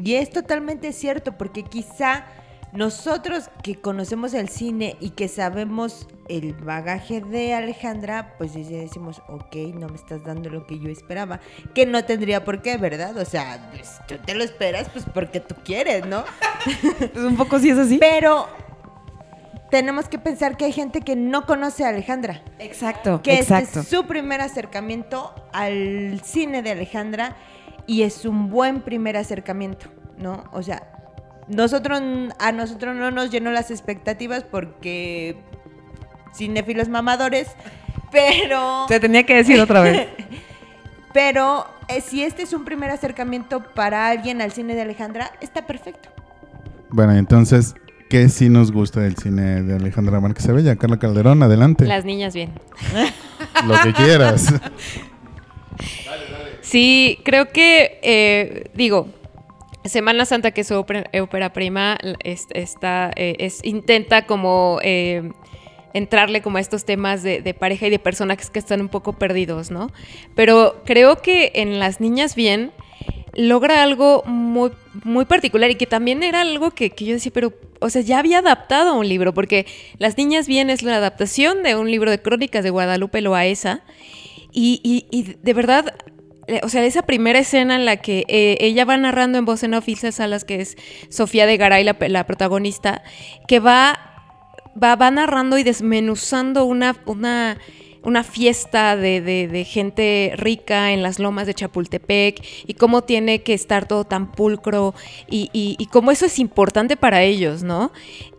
[0.01, 2.25] Y es totalmente cierto, porque quizá
[2.75, 9.21] nosotros que conocemos el cine y que sabemos el bagaje de Alejandra, pues sí decimos,
[9.29, 11.39] ok, no me estás dando lo que yo esperaba,
[11.73, 13.17] que no tendría por qué, ¿verdad?
[13.17, 16.23] O sea, pues, tú te lo esperas pues porque tú quieres, ¿no?
[16.97, 17.97] Pues un poco sí es así.
[17.97, 18.47] Pero
[19.69, 22.43] tenemos que pensar que hay gente que no conoce a Alejandra.
[22.59, 23.63] Exacto, que exacto.
[23.63, 27.35] este es su primer acercamiento al cine de Alejandra
[27.87, 30.43] y es un buen primer acercamiento, ¿no?
[30.51, 30.94] O sea,
[31.47, 32.01] nosotros
[32.39, 35.37] a nosotros no nos llenó las expectativas porque
[36.33, 37.47] cinéfilos mamadores,
[38.11, 40.07] pero Se tenía que decir otra vez.
[41.13, 45.65] pero eh, si este es un primer acercamiento para alguien al cine de Alejandra, está
[45.65, 46.09] perfecto.
[46.89, 47.75] Bueno, entonces,
[48.09, 50.75] ¿qué sí nos gusta del cine de Alejandra Márquez Abella?
[50.75, 51.85] Carla Calderón, adelante.
[51.85, 52.51] Las niñas bien.
[53.65, 54.53] Lo que quieras.
[56.61, 59.07] Sí, creo que, eh, digo,
[59.85, 65.31] Semana Santa, que es su ópera, prima, es- está, eh, intenta como eh,
[65.93, 69.71] entrarle como a estos temas de, pareja y de personajes que están un poco perdidos,
[69.71, 69.91] ¿no?
[70.35, 72.71] Pero creo que en Las Niñas Bien
[73.33, 74.71] logra algo muy,
[75.03, 78.39] muy particular y que también era algo que, yo decía, pero, o sea, ya había
[78.39, 79.65] adaptado a un libro, porque
[79.97, 83.81] Las Niñas Bien es la adaptación de un libro de crónicas de Guadalupe Loaesa.
[84.57, 85.93] Y, de verdad,
[86.63, 89.73] o sea, esa primera escena en la que eh, ella va narrando en voz en
[89.73, 90.77] off Ilse Salas, que es
[91.09, 93.03] Sofía de Garay, la, protagonista,
[93.47, 93.99] que va,
[94.81, 97.57] va, va narrando y desmenuzando una, una,
[98.05, 103.87] una fiesta de, gente rica en las lomas de Chapultepec y cómo tiene que estar
[103.87, 104.93] todo tan pulcro
[105.27, 107.91] y, cómo eso es importante para ellos, ¿no?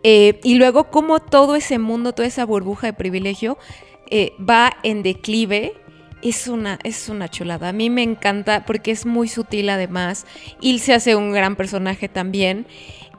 [0.03, 3.57] Eh, y luego cómo todo ese mundo, toda esa burbuja de privilegio
[4.09, 5.73] eh, va en declive
[6.29, 7.69] es una, es una chulada.
[7.69, 10.25] A mí me encanta porque es muy sutil además.
[10.61, 12.65] Ilse hace un gran personaje también.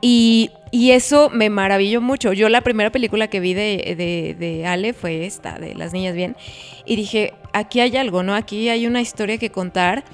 [0.01, 2.33] Y, y eso me maravilló mucho.
[2.33, 6.15] Yo la primera película que vi de, de- de Ale fue esta, de Las Niñas
[6.15, 6.37] Bien.
[6.87, 8.35] Y dije, aquí hay algo, ¿no?
[8.35, 10.05] Aquí hay una historia que contar.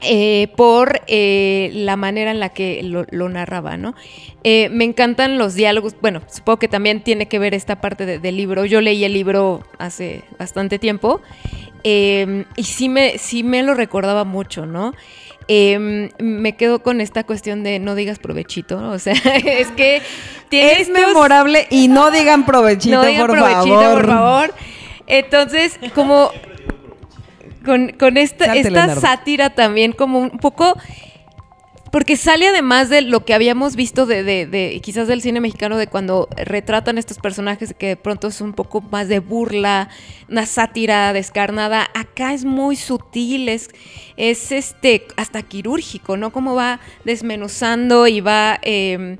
[0.00, 3.94] Eh, por eh, la manera en la que lo, lo narraba, ¿no?
[4.44, 5.94] Eh, me encantan los diálogos.
[6.00, 8.64] Bueno, supongo que también tiene que ver esta parte de- del libro.
[8.64, 11.20] Yo leí el libro hace bastante tiempo
[11.84, 14.94] eh, y sí me, sí me lo recordaba mucho, ¿no?
[15.50, 18.90] Eh, me quedo con esta cuestión de no digas provechito, ¿no?
[18.92, 19.96] o sea, es que
[20.50, 23.94] Es estos- memorable y no digan provechito, no digan por provechito, favor.
[24.02, 24.54] por favor.
[25.06, 26.30] Entonces, como
[27.68, 29.00] con, con esta, Salte, esta Leonardo.
[29.00, 30.74] sátira también, como un poco.
[31.90, 35.78] porque sale además de lo que habíamos visto de, de- de- quizás del cine mexicano,
[35.78, 39.88] de cuando retratan estos personajes que de pronto es un poco más de burla,
[40.28, 41.88] una sátira descarnada.
[41.94, 43.70] Acá es muy sutil, es,
[44.18, 46.30] es este hasta quirúrgico, ¿no?
[46.30, 49.16] Cómo va desmenuzando y va eh,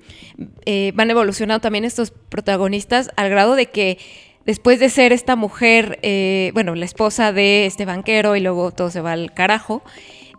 [0.66, 3.96] eh, van evolucionando también estos protagonistas al grado de que
[4.48, 8.88] después de ser esta mujer, eh, bueno, la esposa de este banquero y luego todo
[8.88, 9.82] se va al carajo,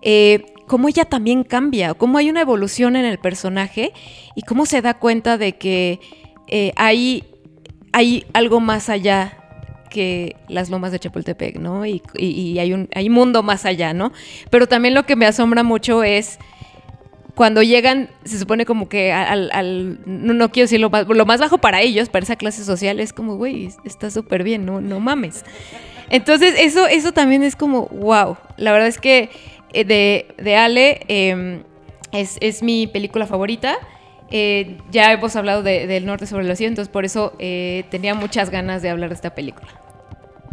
[0.01, 3.93] eh, cómo ella también cambia, cómo hay una evolución en el personaje
[4.34, 5.99] y cómo se da cuenta de que
[6.47, 7.24] eh, hay,
[7.93, 9.38] hay algo más allá
[9.91, 11.86] que las lomas de Chapultepec, ¿no?
[11.86, 14.12] Y, y- hay un hay mundo más allá, ¿no?
[14.49, 16.39] Pero también lo que me asombra mucho es
[17.39, 21.25] cuando llegan, se supone como que al, al- no, no quiero decir lo más, lo
[21.25, 24.81] más bajo para ellos, para esa clase social, es como, güey, está súper bien, no,
[24.81, 25.45] no mames.
[26.09, 28.35] Entonces, eso, eso también es como, wow.
[28.57, 29.29] La verdad es que
[29.71, 31.63] eh, de, de Ale eh,
[32.11, 33.77] es, es mi película favorita.
[34.31, 38.15] Eh, ya hemos hablado de- del norte sobre el vacío, entonces por eso eh, tenía
[38.15, 39.69] muchas ganas de hablar de esta película.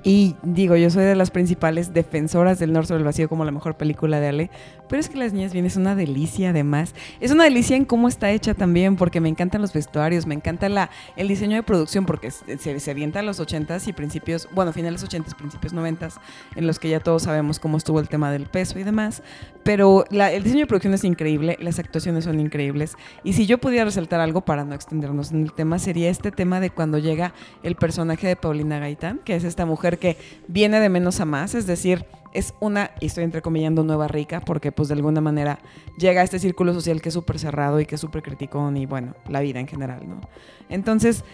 [0.09, 3.77] Y digo, yo soy de las principales defensoras del Norte del Vacío como la mejor
[3.77, 4.51] película de Ale,
[4.89, 6.95] pero es que Las Niñas Bien es una delicia además.
[7.19, 10.69] Es una delicia en cómo está hecha también, porque me encantan los vestuarios, me encanta
[10.69, 14.73] la, el diseño de producción, porque se, se, avienta a los 80s y principios, bueno,
[14.73, 16.21] finales 80s, principios 90s,
[16.55, 19.25] en los que ya todos sabemos cómo estuvo el tema del peso y demás.
[19.65, 22.95] Pero la- el diseño de producción es increíble, las actuaciones son increíbles.
[23.25, 26.61] Y si yo pudiera resaltar algo para no extendernos en el tema, sería este tema
[26.61, 27.35] de cuando llega
[27.65, 30.17] el personaje de Paulina Gaitán, que es esta mujer que
[30.49, 34.71] viene de menos a más, es decir, es una, y estoy entrecomillando, nueva rica, porque
[34.71, 35.59] pues de alguna manera
[35.99, 38.85] llega a este círculo social que es súper cerrado y que es súper criticón y
[38.85, 40.21] bueno, la vida en general, ¿no?
[40.69, 41.25] Entonces,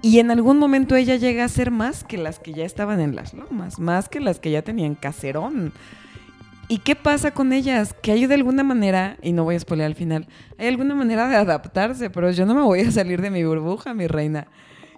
[0.00, 3.16] y en algún momento ella llega a ser más que las que ya estaban en
[3.16, 5.72] las lomas, más que las que ya tenían caserón.
[6.68, 7.94] ¿Y qué pasa con ellas?
[8.02, 11.28] Que hay de alguna manera, y no voy a spoiler al final, hay alguna manera
[11.28, 14.46] de adaptarse, pero yo no me voy a salir de mi burbuja, mi reina.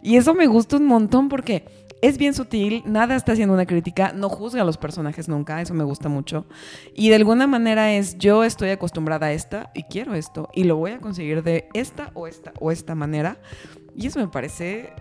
[0.02, 4.12] Y eso me gusta un montón porque es bien sutil, nada está haciendo una crítica,
[4.14, 6.46] no juzga a los personajes nunca, eso me gusta mucho.
[6.94, 10.76] Y de alguna manera es, yo estoy acostumbrada a esta y quiero esto, y lo
[10.76, 13.38] voy a conseguir de esta o esta o esta manera.
[13.94, 14.92] Y eso me parece,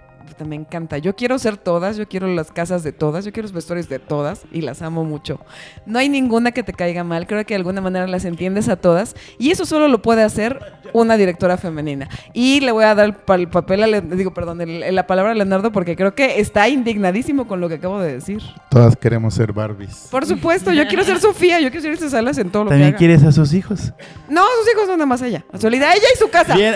[0.45, 0.97] me encanta.
[0.97, 3.99] Yo quiero ser todas, yo quiero las casas de todas, yo quiero los vestuarios de
[3.99, 5.39] todas y las amo mucho.
[5.85, 8.75] No hay ninguna que te caiga mal, creo que de alguna manera las entiendes a
[8.75, 10.59] todas y eso solo lo puede hacer
[10.93, 12.09] una directora femenina.
[12.33, 15.07] Y le voy a dar el, pa- el papel, a Le- digo, perdón, el- la
[15.07, 18.41] palabra a Leonardo porque creo que está indignadísimo con lo que acabo de decir.
[18.69, 20.07] Todas queremos ser Barbies.
[20.11, 22.73] Por supuesto, yo quiero ser Sofía, yo quiero ser estas salas en todo lo que
[22.73, 22.97] También haga.
[22.97, 23.93] quieres a sus hijos.
[24.29, 25.45] No, sus hijos son de más allá.
[25.53, 26.55] A Solida, ella y su casa.
[26.55, 26.75] Bien.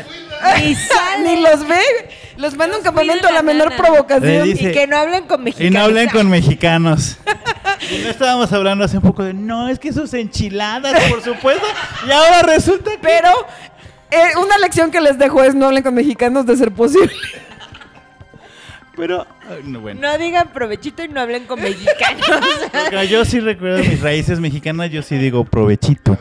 [0.66, 1.36] Y sale.
[1.36, 1.82] Ni los ve,
[2.38, 4.44] los manda a un campamento a la la menor provocación.
[4.44, 5.74] Dice- Y que no hablen con Y mexicanos.
[5.74, 7.18] no hablen con mexicanos.
[7.92, 11.66] Y no estábamos hablando hace un poco de, no, es que sus enchiladas, por supuesto.
[12.06, 13.00] Y ahora resulta que...
[13.00, 13.30] Pero
[14.12, 17.14] eh, una lección que les dejo es no hablen con mexicanos de ser posible.
[18.96, 19.26] Pero,
[19.64, 20.02] no, bueno.
[20.02, 22.28] No digan provechito y no hablen con mexicanos.
[22.72, 26.18] Porque yo sí recuerdo mis raíces mexicanas, yo sí digo provechito.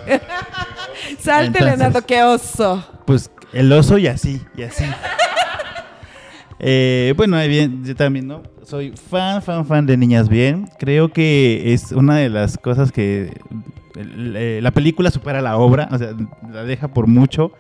[1.21, 3.03] Salte, Leonardo, qué oso.
[3.05, 4.85] Pues el oso y así, y así.
[6.61, 8.43] Eh, bueno, bien, yo también, ¿no?
[8.63, 10.69] Soy fan, fan, fan de Niñas Bien.
[10.79, 13.33] Creo que es una de las cosas que
[13.97, 16.15] eh, la película supera la obra, o sea,
[16.53, 17.53] la deja por mucho.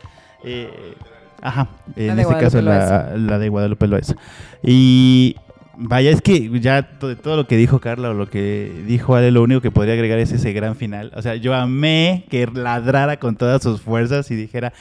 [0.45, 0.95] Eh,
[1.41, 4.15] ajá, en este caso la, la de Guadalupe Loaiza.
[4.63, 5.37] Y
[5.77, 9.31] vaya, es que ya de todo lo que dijo Carla o lo que dijo Ale,
[9.31, 11.13] lo único que podría agregar es ese gran final.
[11.15, 14.73] O sea, yo amé que ladrara con todas sus fuerzas y dijera,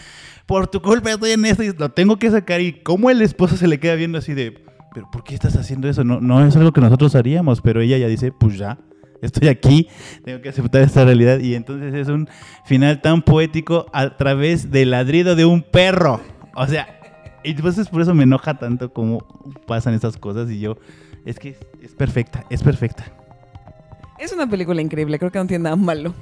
[0.48, 2.62] por tu culpa estoy en esto y lo tengo que sacar.
[2.62, 5.88] Y cómo el esposo se le queda viendo así de, pero ¿por qué estás haciendo
[5.88, 6.04] eso?
[6.04, 8.80] No, no es algo que nosotros haríamos, pero ella ya dice, pues ya.
[9.22, 9.88] Estoy aquí,
[10.24, 12.30] tengo que aceptar esta realidad y entonces es un
[12.66, 16.22] final tan poético a través del ladrido de un perro.
[16.56, 16.88] O sea,
[17.44, 19.26] entonces por eso me enoja tanto cómo
[19.66, 20.78] pasan estas cosas y yo,
[21.26, 23.06] es que es perfecta, es perfecta.
[24.20, 26.14] Es una película increíble, creo que no tiene nada malo.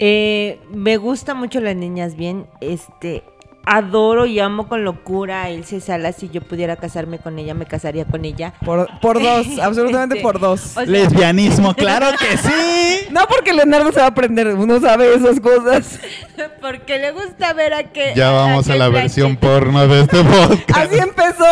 [0.00, 2.46] Eh, me gusta mucho las niñas bien.
[2.60, 3.22] Este,
[3.66, 6.16] adoro y amo con locura a Ilse Salas.
[6.16, 8.54] Si yo pudiera casarme con ella, me casaría con ella.
[8.64, 10.62] Por, por dos, absolutamente Este, por dos.
[10.64, 13.06] o sea, Lesbianismo, claro que sí.
[13.10, 16.00] No porque Leonardo se va a aprender, uno sabe esas cosas.
[16.60, 18.14] porque le gusta ver a que.
[18.16, 20.92] Ya vamos a la versión porno de este podcast.
[20.92, 21.44] Así empezó.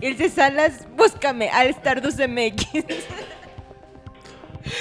[0.00, 2.84] Ilse Salas, búscame al Stardust MX.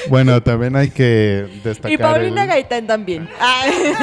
[0.10, 1.92] Bueno, también hay que destacar.
[1.92, 3.30] y Paulina el- Gaitán también.
[3.40, 3.72] Ay.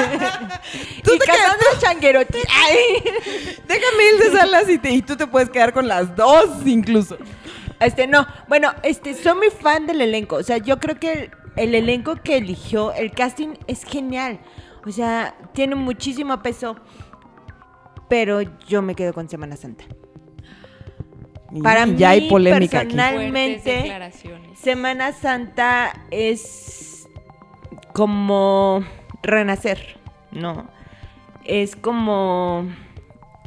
[1.03, 2.39] Tú y te Cassandra Changuerotti.
[2.49, 2.76] Ay.
[3.66, 7.16] Déjame ir de salas y, te- y tú te puedes quedar con las dos incluso.
[7.80, 8.26] Este, no.
[8.49, 10.37] Bueno, este, soy muy fan del elenco.
[10.37, 14.41] O sea, yo creo que el, el elenco que eligió, el casting es genial.
[14.87, 16.76] O sea, tiene muchísimo peso,
[18.09, 19.84] pero yo me quedo con Semana Santa.
[21.53, 22.97] Y Para ya hay mí, polémica aquí.
[22.97, 24.59] personal- Fuertes Realmente- declaraciones.
[24.59, 27.09] Semana Santa es
[27.92, 28.84] como
[29.22, 29.97] renacer,
[30.32, 30.68] ¿no?
[31.44, 32.66] Es como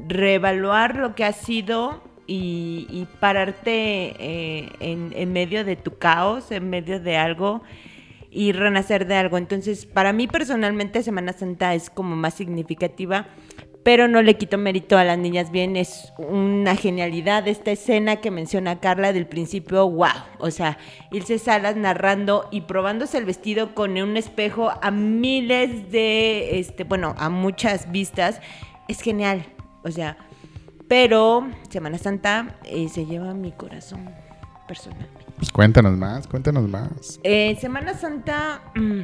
[0.07, 6.51] reevaluar lo que ha sido y, y pararte eh, en, en medio de tu caos,
[6.51, 7.61] en medio de algo
[8.31, 9.37] y renacer de algo.
[9.37, 13.25] Entonces, para mí personalmente Semana Santa es como más significativa,
[13.83, 15.51] pero no le quito mérito a las niñas.
[15.51, 20.09] Bien, es una genialidad esta escena que menciona Carla del principio, wow,
[20.39, 20.77] o sea,
[21.11, 27.15] Ilse Salas narrando y probándose el vestido con un espejo a miles de, este, bueno,
[27.17, 28.41] a muchas vistas,
[28.87, 29.45] es genial,
[29.83, 30.17] o sea,
[30.87, 34.09] pero Semana Santa eh, se lleva mi corazón
[34.67, 35.25] personalmente.
[35.37, 37.19] Pues cuéntanos más, cuéntanos más.
[37.23, 39.01] Eh, Semana Santa mm,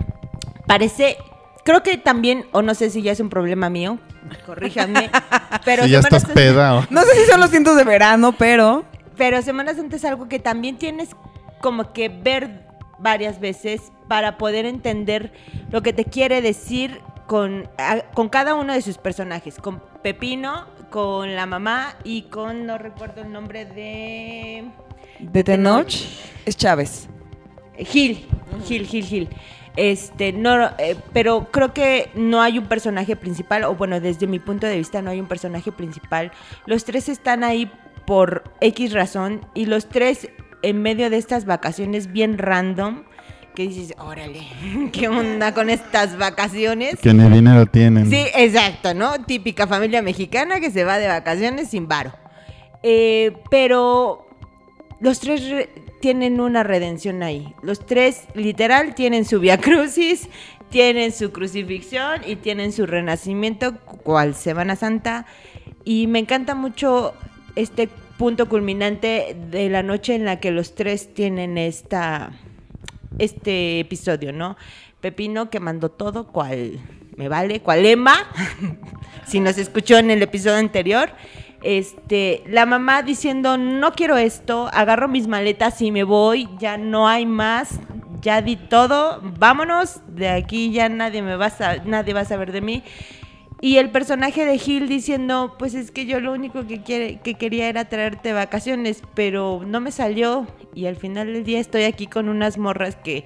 [0.67, 1.17] parece,
[1.65, 3.99] creo que también, o no sé si ya es un problema mío,
[4.45, 5.09] corríjanme,
[5.65, 6.85] pero si ya Semana estás peda o...
[6.89, 8.85] No sé si son los cientos de verano, pero
[9.17, 11.09] pero Semana Santa es algo que también tienes
[11.61, 12.65] como que ver
[12.99, 15.33] varias veces para poder entender
[15.71, 20.65] lo que te quiere decir con, a- con cada uno de sus personajes, con Pepino,
[20.91, 24.65] con la mamá y con, no recuerdo el nombre de...
[25.19, 25.93] de Tenoch
[26.45, 27.07] es Chávez.
[27.77, 28.27] Gil,
[28.65, 29.29] Gil, Gil, Gil.
[29.75, 34.39] Este, no, eh, pero creo que no hay un personaje principal, o bueno, desde mi
[34.39, 36.31] punto de vista no hay un personaje principal.
[36.65, 37.69] Los tres están ahí
[38.07, 40.29] por X razón y los tres
[40.61, 43.03] en medio de estas vacaciones bien random,
[43.53, 44.41] que dices, órale,
[44.93, 46.95] ¿qué onda con estas vacaciones?
[47.01, 48.09] Que ni dinero tienen.
[48.09, 49.23] Sí, exacto, ¿no?
[49.25, 52.13] Típica familia mexicana que se va de vacaciones sin varo.
[52.83, 54.27] Eh, pero
[54.99, 55.69] los tres re-
[56.05, 57.55] tienen una redención ahí.
[57.63, 60.29] Los tres, literal, tienen su via crucis,
[60.69, 65.25] tienen su crucifixión y tienen su renacimiento, cual Semana Santa.
[65.83, 67.15] Y me encanta mucho
[67.55, 67.89] este
[68.19, 72.33] punto culminante de la noche en la que los tres tienen esta
[73.17, 74.57] este episodio, ¿no?
[75.01, 76.81] Pepino que mandó todo, cual
[77.17, 78.15] me vale, cual Emma,
[79.25, 81.09] si nos escuchó en el episodio anterior.
[81.65, 87.07] Este, la mamá diciendo, no quiero esto, agarro mis maletas y me voy, ya no
[87.07, 87.79] hay más,
[88.21, 92.51] ya di todo, vámonos, de aquí ya nadie me va a, nadie va a saber
[92.51, 92.83] de mí.
[93.61, 97.33] Y el personaje de Gil diciendo, pues es que yo lo único que, quiere, que
[97.33, 100.45] quería era traerte vacaciones, pero no me salió.
[100.75, 103.25] Y al final del día estoy aquí con unas morras que,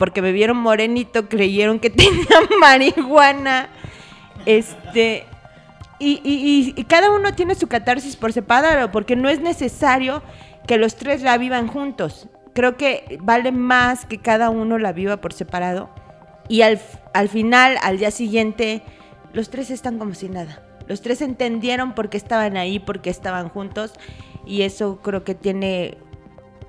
[0.00, 2.26] porque me vieron morenito, creyeron que tenía
[2.60, 3.68] marihuana.
[4.46, 5.26] Este,
[5.98, 10.22] y, y- y- cada uno tiene su catarsis por separado, porque no es necesario
[10.66, 12.28] que los tres la vivan juntos.
[12.54, 15.90] Creo que vale más que cada uno la viva por separado.
[16.48, 16.80] Y al,
[17.14, 18.82] al final, al día siguiente,
[19.32, 20.62] los tres están como si nada.
[20.86, 23.92] Los tres entendieron por qué estaban ahí, por qué estaban juntos.
[24.46, 25.98] Y eso creo que tiene,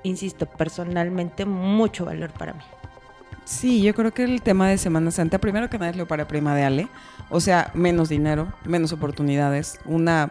[0.02, 2.60] insisto, personalmente mucho valor para mí.
[3.50, 6.28] Sí, yo creo que el tema de Semana Santa, primero que nada es lo para
[6.28, 6.88] prima de Ale.
[7.30, 10.30] O sea, menos dinero, menos oportunidades, una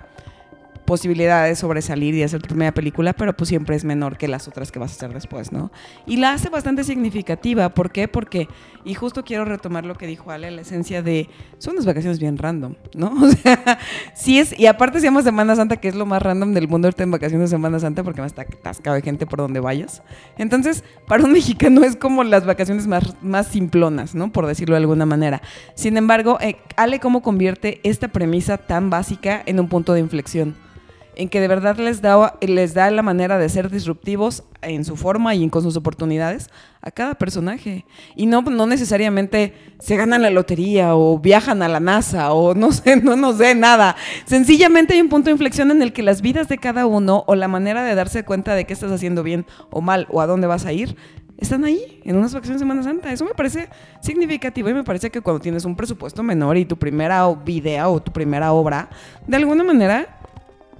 [0.90, 4.48] posibilidad de sobresalir y hacer tu primera película, pero pues siempre es menor que las
[4.48, 5.72] otras que vas a hacer después, ¿no?
[6.08, 7.70] Y la hace bastante significativa.
[7.70, 8.08] ¿Por qué?
[8.08, 8.48] Porque,
[8.84, 11.30] y justo quiero retomar lo que dijo Ale, la esencia de,
[11.60, 13.14] son unas vacaciones bien random, ¿no?
[13.22, 13.78] O sea,
[14.16, 16.88] sí es, y aparte se llama Semana Santa, que es lo más random del mundo
[16.88, 20.02] ahorita en vacaciones de Semana Santa, porque más está atascado de gente por donde vayas.
[20.40, 24.32] Entonces, para un mexicano es como las vacaciones más, más simplonas, ¿no?
[24.32, 25.44] Por decirlo de alguna manera.
[25.76, 30.56] Sin embargo, eh, Ale, ¿cómo convierte esta premisa tan básica en un punto de inflexión?
[31.20, 34.96] En que de verdad les da, les da la manera de ser disruptivos en su
[34.96, 36.50] forma y con sus oportunidades
[36.82, 37.84] a cada personaje.
[38.16, 42.72] Y no, no necesariamente se ganan la lotería o viajan a la NASA o no
[42.72, 43.98] sé, no, no sé nada.
[44.28, 47.36] Sencillamente hay un punto de inflexión en el que las vidas de cada uno o
[47.36, 50.48] la manera de darse cuenta de qué estás haciendo bien o mal o a dónde
[50.48, 50.96] vas a ir
[51.38, 53.12] están ahí en unas vacaciones de Semana Santa.
[53.12, 53.68] Eso me parece
[54.00, 58.02] significativo y me parece que cuando tienes un presupuesto menor y tu primera video o
[58.02, 58.90] tu primera obra,
[59.28, 60.20] de alguna manera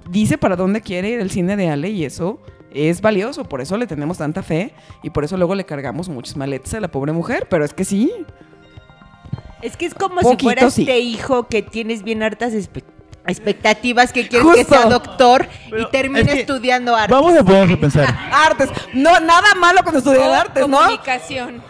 [0.08, 2.40] dice para dónde quiere ir el cine de Ale y eso
[2.72, 3.44] es valioso.
[3.44, 4.72] Por eso le tenemos tanta fe
[5.02, 7.46] y por eso luego le cargamos muchas maletas a la pobre mujer.
[7.50, 8.12] Pero es que sí.
[9.62, 10.82] Es que es como Poquito, si fuera sí.
[10.82, 12.54] este hijo que tienes bien hartas
[13.26, 17.12] expectativas, que quieres que sea doctor Pero y termine es que- estudiando arte.
[17.12, 18.18] Vamos a ponernos a pensar.
[18.32, 18.70] Artes.
[18.94, 20.78] No, nada malo con estudiar artes, ¿no?
[20.78, 21.62] Comunicación.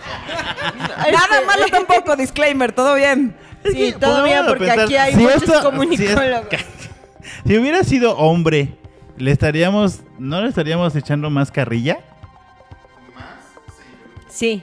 [1.12, 2.14] Nada malo tampoco.
[2.14, 3.34] Disclaimer, todo bien.
[3.64, 6.46] Sí, todo bien, porque pensar, aquí hay si muchos esto- comunicólogos.
[6.48, 6.64] Si, es-
[7.46, 8.76] si hubiera sido hombre,
[9.16, 11.98] ¿le estaríamos, no le estaríamos echando más carrilla?
[14.28, 14.62] Sí.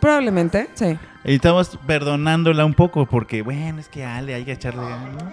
[0.00, 0.96] Probablemente, sí.
[1.24, 5.24] Y estamos perdonándola un poco porque, bueno, es que Ale, hay que echarle ganas, ¿no?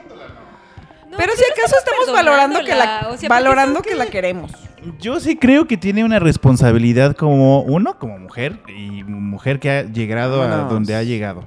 [1.09, 4.51] No, Pero si acaso estamos valorando que la, perdonándola, o sea, valorando que la queremos.
[4.99, 9.83] Yo sí creo que tiene una responsabilidad como uno, como mujer, y mujer que ha
[9.83, 11.45] llegado a donde ha llegado.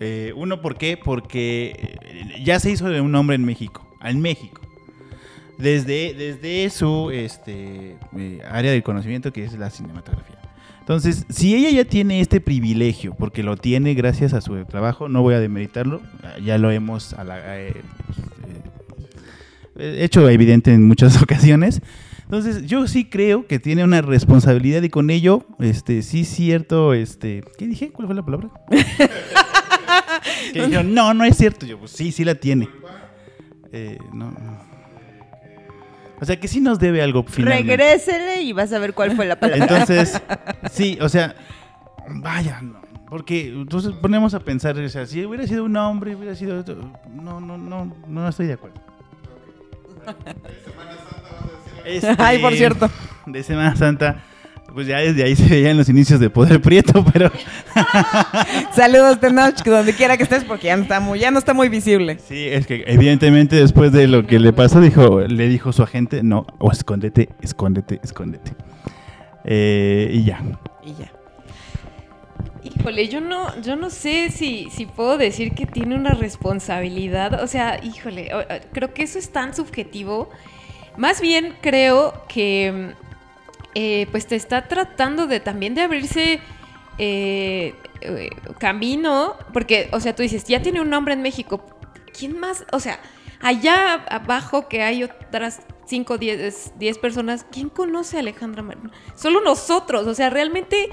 [0.00, 0.96] Eh, uno, ¿por qué?
[0.96, 1.98] Porque
[2.42, 4.60] ya se hizo de un hombre en México, en México.
[5.58, 10.36] Desde, desde su este, eh, área de conocimiento que es la cinematografía.
[10.80, 15.22] Entonces, si ella ya tiene este privilegio, porque lo tiene gracias a su trabajo, no
[15.22, 16.02] voy a demeritarlo,
[16.44, 17.72] ya lo hemos a la- eh,
[19.76, 21.80] eh, hecho evidente en muchas ocasiones.
[22.24, 27.44] Entonces, yo sí creo que tiene una responsabilidad y con ello, este, sí cierto, este,
[27.58, 27.90] ¿qué dije?
[27.90, 28.50] ¿Cuál fue la palabra?
[30.52, 31.64] que dijeron, no, no es cierto.
[31.66, 32.68] Yo, pues sí, sí la tiene.
[33.76, 34.60] Eh, no, no.
[36.20, 37.76] O sea, que sí nos debe algo finalmente.
[37.76, 39.64] Regrésele y vas a ver cuál fue la palabra.
[39.64, 40.22] Entonces,
[40.70, 41.34] sí, o sea,
[42.08, 46.36] vaya, no, porque entonces ponemos a pensar, o sea, si hubiera sido un hombre, hubiera
[46.36, 48.80] sido otro, no, no, no, no estoy de acuerdo.
[51.84, 52.88] Este, Ay, por cierto.
[53.26, 54.24] De Semana Santa,
[54.74, 57.30] pues ya desde ahí se veían los inicios de Poder Prieto, pero
[58.72, 61.54] Saludos, Tenoch, que donde quiera que estés, porque ya no está muy, ya no está
[61.54, 62.18] muy visible.
[62.18, 66.22] sí, es que evidentemente después de lo que le pasó, dijo, le dijo su agente,
[66.22, 68.52] no, o escóndete, escóndete, escóndete.
[69.44, 70.42] Eh, y ya.
[70.82, 71.12] Y ya.
[72.64, 77.42] Híjole, yo no, yo no sé si, si puedo decir que tiene una responsabilidad.
[77.42, 78.30] O sea, híjole,
[78.72, 80.30] creo que eso es tan subjetivo.
[80.96, 82.94] Más bien creo que
[83.74, 86.40] eh, pues te está tratando de también de abrirse
[86.98, 89.36] eh, eh, camino.
[89.52, 91.64] Porque, o sea, tú dices, ya tiene un nombre en México.
[92.16, 92.64] ¿Quién más?
[92.72, 93.00] O sea,
[93.40, 98.90] allá abajo que hay otras 5, 10, 10 personas, ¿quién conoce a Alejandra Magno?
[99.16, 100.88] Solo nosotros, o sea, realmente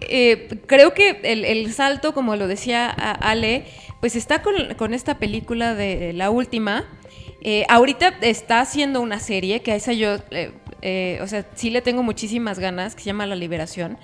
[0.00, 3.66] eh, creo que el, el salto, como lo decía Ale,
[4.00, 6.84] pues está con, con esta película de la última.
[7.68, 10.16] Ahorita está haciendo una serie que a esa yo,
[10.82, 13.98] eh, o sea, sí le tengo muchísimas ganas, que se llama La Liberación.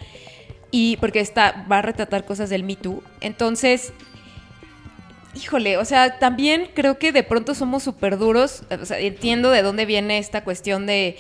[0.70, 3.02] Y porque está, va a retratar cosas del Me Too.
[3.20, 3.92] Entonces,
[5.34, 8.64] híjole, o sea, también creo que de pronto somos súper duros.
[8.70, 11.16] O sea, entiendo de dónde viene esta cuestión de,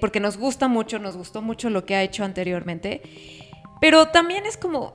[0.00, 3.02] porque nos gusta mucho, nos gustó mucho lo que ha hecho anteriormente.
[3.80, 4.94] Pero también es como,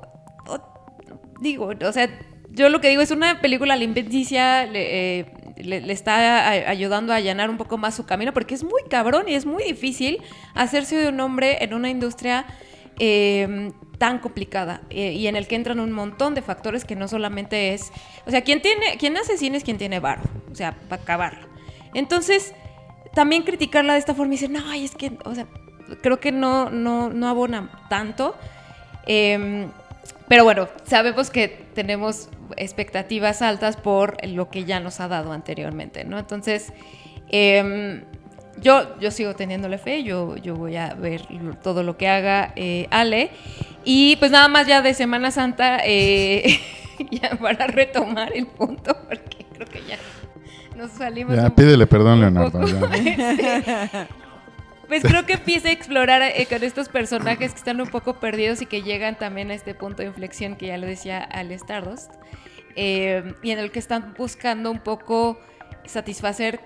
[1.41, 2.09] digo, o sea,
[2.49, 5.25] yo lo que digo es una película eh,
[5.63, 9.33] le- está ayudando a allanar un poco más su camino, porque es muy cabrón y
[9.33, 10.21] es muy difícil
[10.53, 12.45] hacerse de un hombre en una industria
[12.99, 17.07] eh, tan complicada eh, y en el que entran un montón de factores que no
[17.07, 17.91] solamente es,
[18.25, 21.47] o sea, quien tiene, quien hace cine es quien tiene varo, o sea, para acabarlo.
[21.93, 22.53] Entonces,
[23.13, 25.47] también criticarla de esta forma y decir, no, ay, es que, o sea,
[26.03, 28.35] creo que no, no, no abona tanto.
[29.07, 29.69] Em,
[30.27, 36.03] pero bueno, sabemos que tenemos expectativas altas por lo que ya nos ha dado anteriormente,
[36.03, 36.19] ¿no?
[36.19, 36.73] Entonces,
[37.29, 38.03] em,
[38.61, 41.21] yo, yo sigo teniéndole fe, yo, yo voy a ver
[41.63, 43.29] todo lo que haga eh, Ale.
[43.83, 46.59] Y pues nada más ya de Semana Santa, eh,
[47.11, 49.97] ya para retomar el punto, porque creo que ya
[50.75, 52.59] nos salimos Ya, un pídele perdón, Leonardo.
[54.87, 58.61] Pues creo que empieza a explorar eh, con estos personajes que están un poco perdidos
[58.61, 62.11] y que llegan también a este punto de inflexión que ya lo decía Al Stardust.
[62.75, 65.39] eh, y en el que están buscando un poco
[65.85, 66.61] satisfacer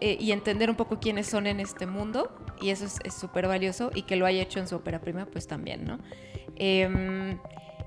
[0.00, 2.34] eh, y entender un poco quiénes son en este mundo.
[2.60, 3.90] Y eso es súper valioso.
[3.94, 5.98] Y que lo haya hecho en su ópera prima, pues también, ¿no?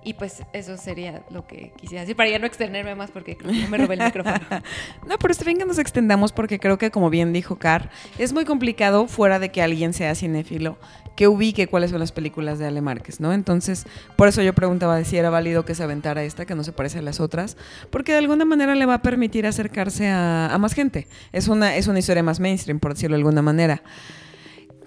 [0.03, 3.51] Y pues eso sería lo que quisiera decir, para ya no extenderme más porque creo
[3.51, 4.39] que no me robé el micrófono.
[5.07, 8.33] No, pero está bien que nos extendamos porque creo que, como bien dijo Car, es
[8.33, 10.77] muy complicado fuera de que alguien sea cinéfilo
[11.15, 13.33] que ubique cuáles son las películas de Ale Márquez, ¿no?
[13.33, 13.85] Entonces,
[14.15, 16.99] por eso yo preguntaba si era válido que se aventara esta, que no se parece
[16.99, 17.57] a las otras,
[17.89, 21.07] porque de alguna manera le va a permitir acercarse a, a más gente.
[21.33, 23.83] Es una, es una historia más mainstream, por decirlo de alguna manera.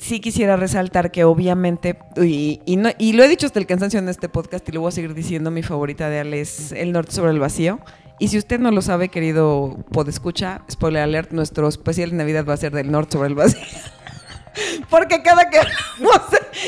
[0.03, 4.01] Sí quisiera resaltar que obviamente, y, y no- y lo he dicho hasta el cansancio
[4.01, 6.91] en este podcast y lo voy a seguir diciendo, mi favorita de Ale es El
[6.91, 7.79] Norte sobre el Vacío.
[8.19, 12.55] Y si usted no lo sabe, querido podescucha, spoiler alert, nuestro especial de Navidad va
[12.55, 13.61] a ser del Norte sobre el Vacío.
[14.91, 15.59] Porque cada que,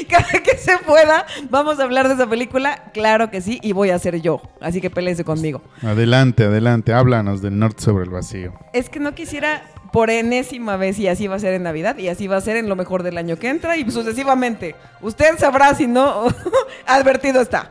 [0.08, 3.90] cada que se pueda, vamos a hablar de esa película, claro que sí, y voy
[3.90, 4.40] a ser yo.
[4.60, 5.60] Así que peléese conmigo.
[5.82, 8.54] Adelante, adelante, háblanos del norte sobre el vacío.
[8.72, 9.62] Es que no quisiera
[9.94, 12.56] por enésima vez y así va a ser en Navidad y así va a ser
[12.56, 14.74] en lo mejor del año que entra y sucesivamente.
[15.00, 16.24] Usted sabrá si no,
[16.86, 17.70] advertido está.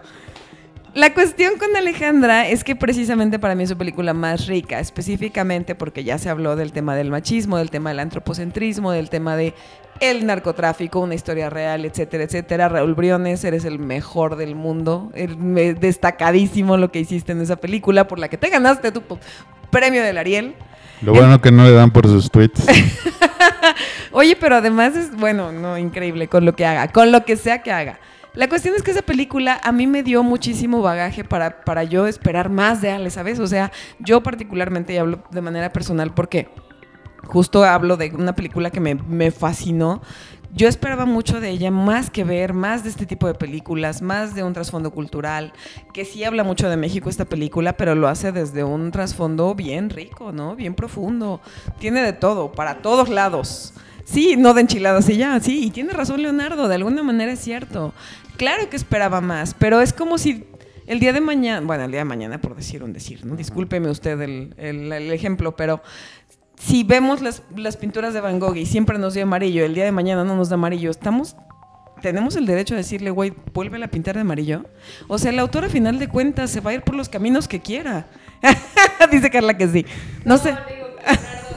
[0.94, 5.76] La cuestión con Alejandra es que precisamente para mí es su película más rica, específicamente
[5.76, 9.54] porque ya se habló del tema del machismo, del tema del antropocentrismo, del tema de
[10.00, 12.70] el narcotráfico, una historia real, etcétera, etcétera.
[12.70, 18.08] Raúl Briones, eres el mejor del mundo, el- destacadísimo lo que hiciste en esa película,
[18.08, 19.02] por la que te ganaste tu
[19.72, 20.56] premio del Ariel.
[21.04, 22.66] Lo bueno que no le dan por sus tweets.
[24.12, 27.62] Oye, pero además es, bueno, no, increíble con lo que haga, con lo que sea
[27.62, 28.00] que haga.
[28.36, 32.08] La cuestión es que esa película a mí me dio muchísimo bagaje para, para yo
[32.08, 33.40] esperar más de Ale, ¿sabes?
[33.40, 36.50] O sea, yo particularmente, y hablo de manera personal porque
[37.26, 40.02] justo hablo de una película que me, me fascinó.
[40.56, 44.36] Yo esperaba mucho de ella, más que ver, más de este tipo de películas, más
[44.36, 45.52] de un trasfondo cultural,
[45.94, 49.90] que sí habla mucho de México esta película, pero lo hace desde un trasfondo bien
[49.90, 50.56] rico, ¿no?
[50.56, 51.42] Bien profundo.
[51.80, 53.74] Tiene de todo, para todos lados.
[54.06, 57.40] Sí, no de enchiladas y ya, sí, y tiene razón Leonardo, de alguna manera es
[57.40, 57.94] cierto.
[58.38, 60.46] Claro que esperaba más, pero es como si
[60.86, 63.36] el día de mañana, bueno, el día de mañana por decir un decir, ¿no?
[63.38, 65.82] Discúlpeme usted el, el- ejemplo, pero
[66.58, 69.86] si vemos las, las pinturas de Van Gogh y siempre nos dio amarillo, el día
[69.86, 71.36] de mañana no nos da amarillo, estamos
[72.04, 74.66] tenemos el derecho a decirle, güey, vuelve a pintar de amarillo.
[75.08, 77.48] O sea, el autor a final de cuentas se va a ir por los caminos
[77.48, 78.08] que quiera.
[79.12, 79.86] Dice Carla que sí.
[80.26, 80.54] No, sé.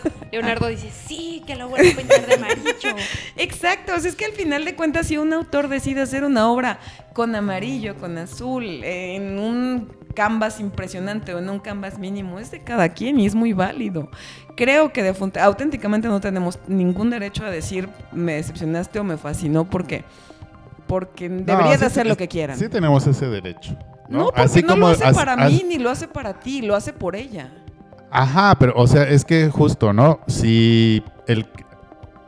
[0.33, 2.97] Leonardo dice, sí, que lo vuelvo a pintar de amarillo.
[3.37, 6.49] Exacto, o sea, es que al final de cuentas, si un autor decide hacer una
[6.51, 6.79] obra
[7.13, 12.63] con amarillo, con azul, en un canvas impresionante o en un canvas mínimo, es de
[12.63, 14.11] cada quien y es muy válido.
[14.57, 19.69] Creo que de auténticamente no tenemos ningún derecho a decir me decepcionaste o me fascinó
[19.69, 20.05] porque
[20.87, 22.59] porque No, sí hacer lo que quieran.
[22.59, 23.77] Sí tenemos ese derecho.
[24.09, 24.31] no, ¿no?
[24.33, 26.93] porque no lo hace as- para as- mí ni lo hace para ti, lo hace
[26.93, 27.51] por ella.
[28.11, 30.21] Ajá, pero, o sea, es que justo, ¿no?
[30.27, 31.47] Si el...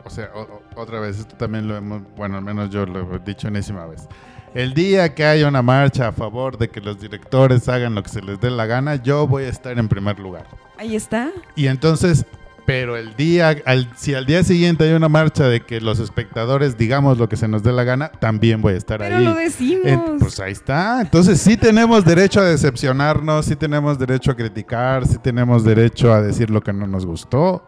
[0.05, 2.03] O sea, o- otra vez, esto también lo hemos...
[2.17, 4.09] Bueno, al menos yo lo he dicho enésima vez.
[4.55, 8.09] El día que haya una marcha a favor de que los directores hagan lo que
[8.09, 10.47] se les dé la gana, yo voy a estar en primer lugar.
[10.79, 11.31] Ahí está.
[11.55, 12.25] Y entonces,
[12.69, 16.77] pero el día, al- si al día siguiente hay una marcha de que los espectadores
[16.77, 19.25] digamos lo que se nos dé la gana, también voy a estar Pero ahí.
[19.25, 19.87] lo decimos.
[19.87, 21.01] En- pues ahí está.
[21.01, 26.21] Entonces sí tenemos derecho a decepcionarnos, sí tenemos derecho a criticar, sí tenemos derecho a
[26.21, 27.65] decir lo que no nos gustó.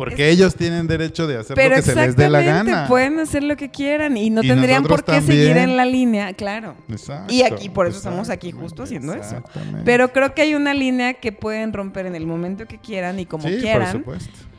[0.00, 2.86] Porque ellos tienen derecho de hacer Pero lo que se les dé la gana.
[2.88, 6.32] pueden hacer lo que quieran y no Y tendrían por qué seguir en la línea,
[6.32, 6.74] claro.
[6.88, 9.42] Exacto, Y aquí, por eso estamos aquí justo haciendo eso.
[9.84, 13.26] Pero creo que hay una línea que pueden romper en el momento que quieran y
[13.26, 14.02] como sí, quieran.
[14.02, 14.49] por supuesto.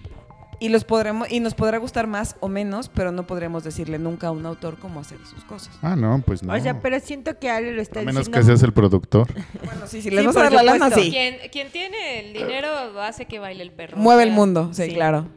[0.62, 4.28] Y los podremos y nos podrá gustar más o menos, pero no podremos decirle nunca
[4.28, 5.74] a un autor cómo hacer sus cosas.
[5.82, 6.54] Ah, no, pues no.
[6.54, 8.38] O sea, pero siento que Ale lo está a menos diciendo.
[8.40, 9.28] que seas el productor.
[9.66, 11.10] Bueno, sí, si Sí, les vas a dar la lana, sí.
[11.10, 12.70] Quien, quien tiene el dinero
[13.02, 13.98] hace que baile el perro.
[13.98, 14.94] Mueve O el mundo, sí, sí.
[14.94, 15.30] claro.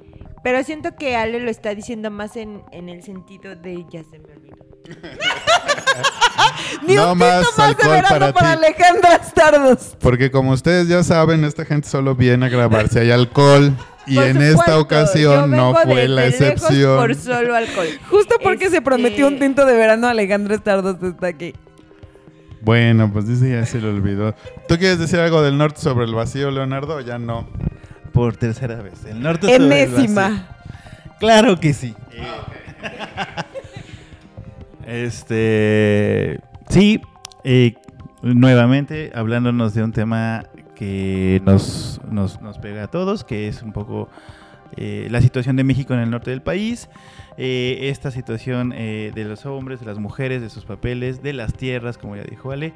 [0.42, 4.18] Pero siento que Ale lo está diciendo más en, en el sentido de ya se
[4.18, 4.56] me olvidó.
[6.86, 8.66] Ni No un más más de verano para para, ti.
[8.66, 9.94] Alejandra Stardust.
[10.00, 13.74] Porque como ustedes ya saben, esta gente solo viene a grabar si hay alcohol.
[14.06, 16.96] Y Por en supuesto, esta ocasión no fue la excepción.
[16.98, 17.86] Por solo alcohol.
[18.10, 21.54] Justo porque se Este- prometió un tinto de verano, Alejandra Stardust está aquí.
[22.60, 24.34] Bueno, pues dice ya se le olvidó.
[24.68, 26.96] ¿Tú quieres decir algo del norte sobre el vacío, Leonardo?
[26.96, 27.46] o Ya no.
[28.12, 29.04] Por tercera vez.
[29.06, 29.96] El norte sobre el vacío.
[29.98, 30.48] Enésima.
[31.18, 31.94] Claro que sí.
[34.86, 36.40] Este.
[36.68, 37.00] Sí,
[37.44, 37.74] eh,
[38.22, 40.44] nuevamente hablándonos de un tema
[41.44, 44.08] nos, nos, nos pega a todos, que es un poco
[44.76, 46.88] eh, la situación de México en el norte del país.
[47.36, 51.52] eh, esta situación eh, de los hombres, de las mujeres, de sus papeles, de las
[51.54, 52.74] tierras, como ya dijo Ale.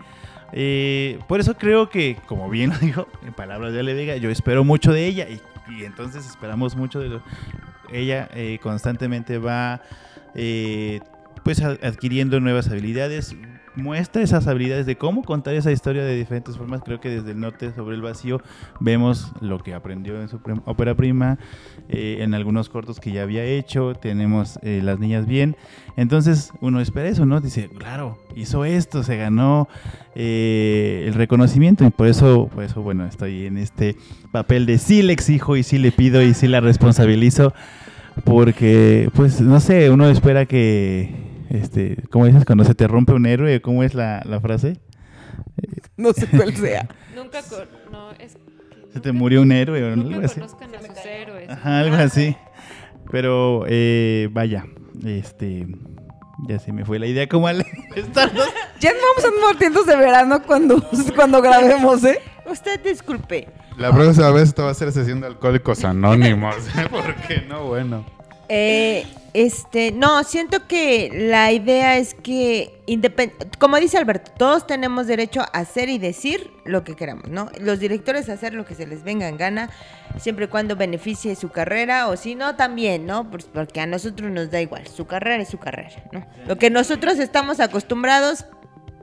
[0.52, 4.30] Eh, por eso creo que, como bien lo dijo, en palabras de Ale Vega, yo
[4.30, 5.40] espero mucho de ella y,
[5.84, 7.20] entonces esperamos mucho de
[7.92, 8.30] ella
[8.62, 9.82] constantemente va
[11.44, 13.36] pues adquiriendo nuevas habilidades
[13.78, 16.82] muestra esas habilidades de cómo contar esa historia de diferentes formas.
[16.84, 18.40] Creo que desde el norte sobre el vacío
[18.80, 21.38] vemos lo que aprendió en su ópera prima
[21.88, 25.56] eh, en algunos cortos que ya había hecho tenemos eh, las niñas bien.
[25.96, 29.68] Entonces uno espera eso no dice claro hizo esto se ganó
[30.14, 33.96] eh, el reconocimiento y por eso por eso bueno estoy en este
[34.30, 37.52] papel de sí le exijo y sí le pido y sí la responsabilizo
[38.24, 41.10] porque, pues, no sé, uno espera que,
[41.48, 42.44] este, ¿cómo dices?
[42.44, 44.78] Cuando se te rompe un héroe, ¿cómo es la, la frase?
[45.96, 46.88] No sé cuál sea.
[47.16, 50.36] Nunca con- no, es que Se te murió un héroe o algo Nunca así.
[50.40, 51.50] conozcan a sus héroes.
[51.50, 52.36] Ajá, algo así.
[53.10, 54.64] Pero, eh, vaya,
[55.04, 55.66] este,
[56.48, 57.64] ya se me fue la idea como al.
[58.80, 60.80] Ya no vamos a andar de verano cuando,
[61.16, 62.20] cuando grabemos, ¿eh?
[62.48, 63.48] Usted disculpe.
[63.76, 66.54] La próxima vez esto va a ser sesión de alcohólicos anónimos.
[66.76, 66.86] ¿eh?
[66.88, 67.64] ¿Por qué no?
[67.66, 68.04] Bueno.
[68.48, 69.04] Eh,
[69.40, 72.82] este, no, siento que la idea es que,
[73.60, 77.48] como dice Alberto, todos tenemos derecho a hacer y decir lo que queramos, ¿no?
[77.60, 79.70] Los directores a hacer lo que se les venga en gana,
[80.18, 83.30] siempre y cuando beneficie su carrera, o si no, también, ¿no?
[83.30, 86.26] Pues porque a nosotros nos da igual, su carrera es su carrera, ¿no?
[86.48, 88.44] Lo que nosotros estamos acostumbrados,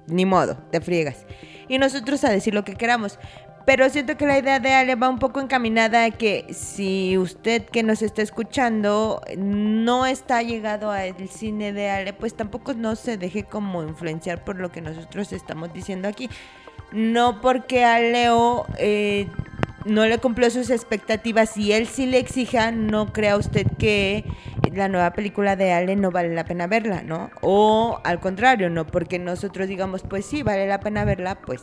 [0.07, 1.25] ni modo, te friegas.
[1.69, 3.19] Y nosotros a decir lo que queramos.
[3.65, 7.65] Pero siento que la idea de Ale va un poco encaminada a que si usted
[7.65, 13.17] que nos está escuchando no está llegado al cine de Ale, pues tampoco no se
[13.17, 16.29] deje como influenciar por lo que nosotros estamos diciendo aquí.
[16.91, 19.27] No porque a Leo eh,
[19.85, 24.25] no le cumplió sus expectativas y él sí le exija, no crea usted que
[24.73, 27.31] la nueva película de Ale no vale la pena verla, ¿no?
[27.41, 31.61] O al contrario, no porque nosotros digamos, pues sí, vale la pena verla, pues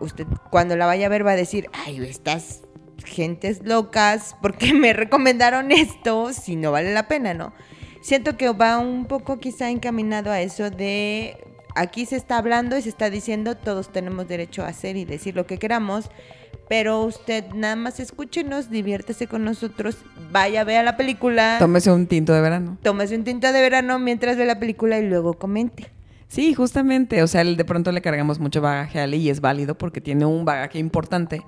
[0.00, 2.62] usted cuando la vaya a ver va a decir, ay, estas
[3.04, 7.52] gentes locas, ¿por qué me recomendaron esto si no vale la pena, no?
[8.00, 11.36] Siento que va un poco quizá encaminado a eso de
[11.74, 15.36] aquí se está hablando y se está diciendo todos tenemos derecho a hacer y decir
[15.36, 16.10] lo que queramos,
[16.68, 19.96] pero usted nada más escúchenos, diviértese con nosotros,
[20.30, 22.78] vaya, vea la película, Tómese un tinto de verano.
[22.82, 25.90] tómese un tinto de verano mientras ve la película y luego comente.
[26.28, 27.22] Sí, justamente.
[27.22, 30.26] O sea, de pronto le cargamos mucho bagaje a Ale y es válido porque tiene
[30.26, 31.42] un bagaje importante.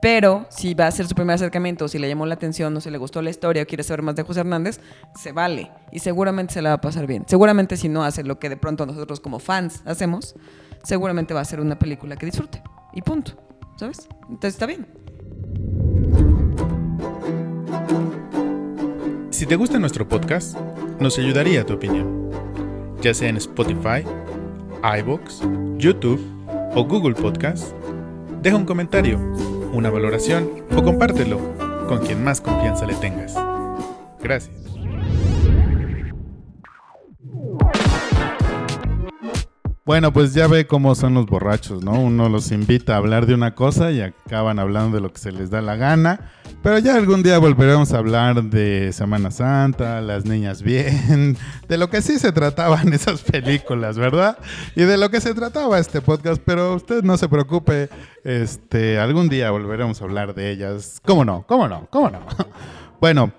[0.00, 2.90] Pero si va a ser su primer acercamiento, si le llamó la atención, o si
[2.90, 4.80] le gustó la historia o quiere saber más de José Hernández,
[5.14, 5.70] se vale.
[5.92, 7.24] Y seguramente se la va a pasar bien.
[7.26, 10.34] Seguramente si no hace lo que de pronto nosotros como fans hacemos,
[10.82, 12.62] seguramente va a ser una película que disfrute.
[12.92, 13.32] Y punto.
[13.76, 14.08] ¿Sabes?
[14.28, 14.86] Entonces está bien.
[19.30, 20.56] Si te gusta nuestro podcast,
[21.00, 22.30] nos ayudaría tu opinión,
[23.04, 24.02] ya sea en Spotify,
[25.00, 25.42] iBox,
[25.76, 26.18] YouTube
[26.74, 27.74] o Google Podcast.
[28.40, 29.18] Deja un comentario,
[29.74, 31.38] una valoración o compártelo
[31.86, 33.34] con quien más confianza le tengas.
[34.22, 34.73] Gracias.
[39.86, 41.92] Bueno, pues ya ve cómo son los borrachos, ¿no?
[41.92, 45.30] Uno los invita a hablar de una cosa y acaban hablando de lo que se
[45.30, 46.32] les da la gana.
[46.62, 51.36] Pero ya algún día volveremos a hablar de Semana Santa, las niñas bien,
[51.68, 54.38] de lo que sí se trataban esas películas, ¿verdad?
[54.74, 57.90] Y de lo que se trataba este podcast, pero usted no se preocupe,
[58.24, 60.98] este, algún día volveremos a hablar de ellas.
[61.04, 61.44] ¿Cómo no?
[61.46, 61.88] ¿Cómo no?
[61.90, 62.20] ¿Cómo no?
[63.00, 63.34] Bueno,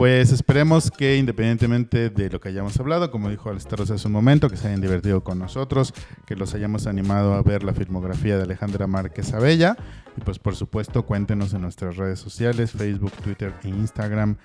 [0.00, 4.48] pues esperemos que independientemente de lo que hayamos hablado, como dijo Alestaros hace un momento,
[4.48, 5.92] que se hayan divertido con nosotros,
[6.24, 9.76] que los hayamos animado a ver la filmografía de Alejandra Márquez Abella.
[10.16, 14.38] Y pues por supuesto cuéntenos en nuestras redes sociales, Facebook, Twitter e Instagram,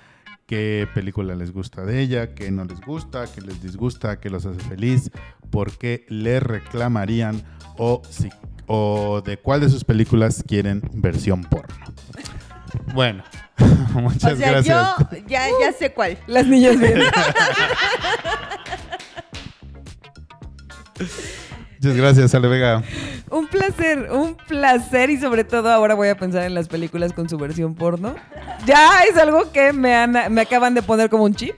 [0.45, 4.45] qué película les gusta de ella, qué no les gusta, qué les disgusta, qué los
[4.45, 5.09] hace feliz,
[5.51, 7.41] por qué le reclamarían
[7.77, 8.27] o, si,
[8.67, 11.85] o de cuál de sus películas quieren versión porno.
[12.93, 13.23] Bueno,
[13.93, 14.77] muchas o sea, gracias.
[15.11, 16.17] yo ya, ya sé cuál.
[16.27, 16.99] Las niñas bien.
[21.79, 22.83] Muchas gracias, Ale Vega.
[23.29, 27.29] Un placer, un placer y sobre todo ahora voy a pensar en las películas con
[27.29, 28.15] su versión porno.
[28.65, 31.55] Ya es algo que me, han- me acaban de poner como un chip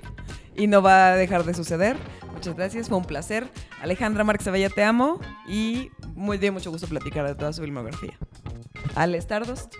[0.56, 1.96] y no va a dejar de suceder.
[2.34, 3.48] Muchas gracias, fue un placer.
[3.82, 8.18] Alejandra Márquez Abella, te amo y muy de mucho gusto platicar de toda su filmografía.
[8.96, 9.74] Ale Stardust.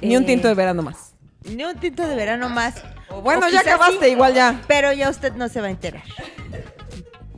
[0.00, 1.14] Ni un Eh, tinto de verano más.
[1.44, 2.82] Ni un tinto de verano más.
[3.10, 4.62] O bueno, O ya acabaste, sí, igual ya.
[4.66, 6.02] Pero ya usted no se va a enterar.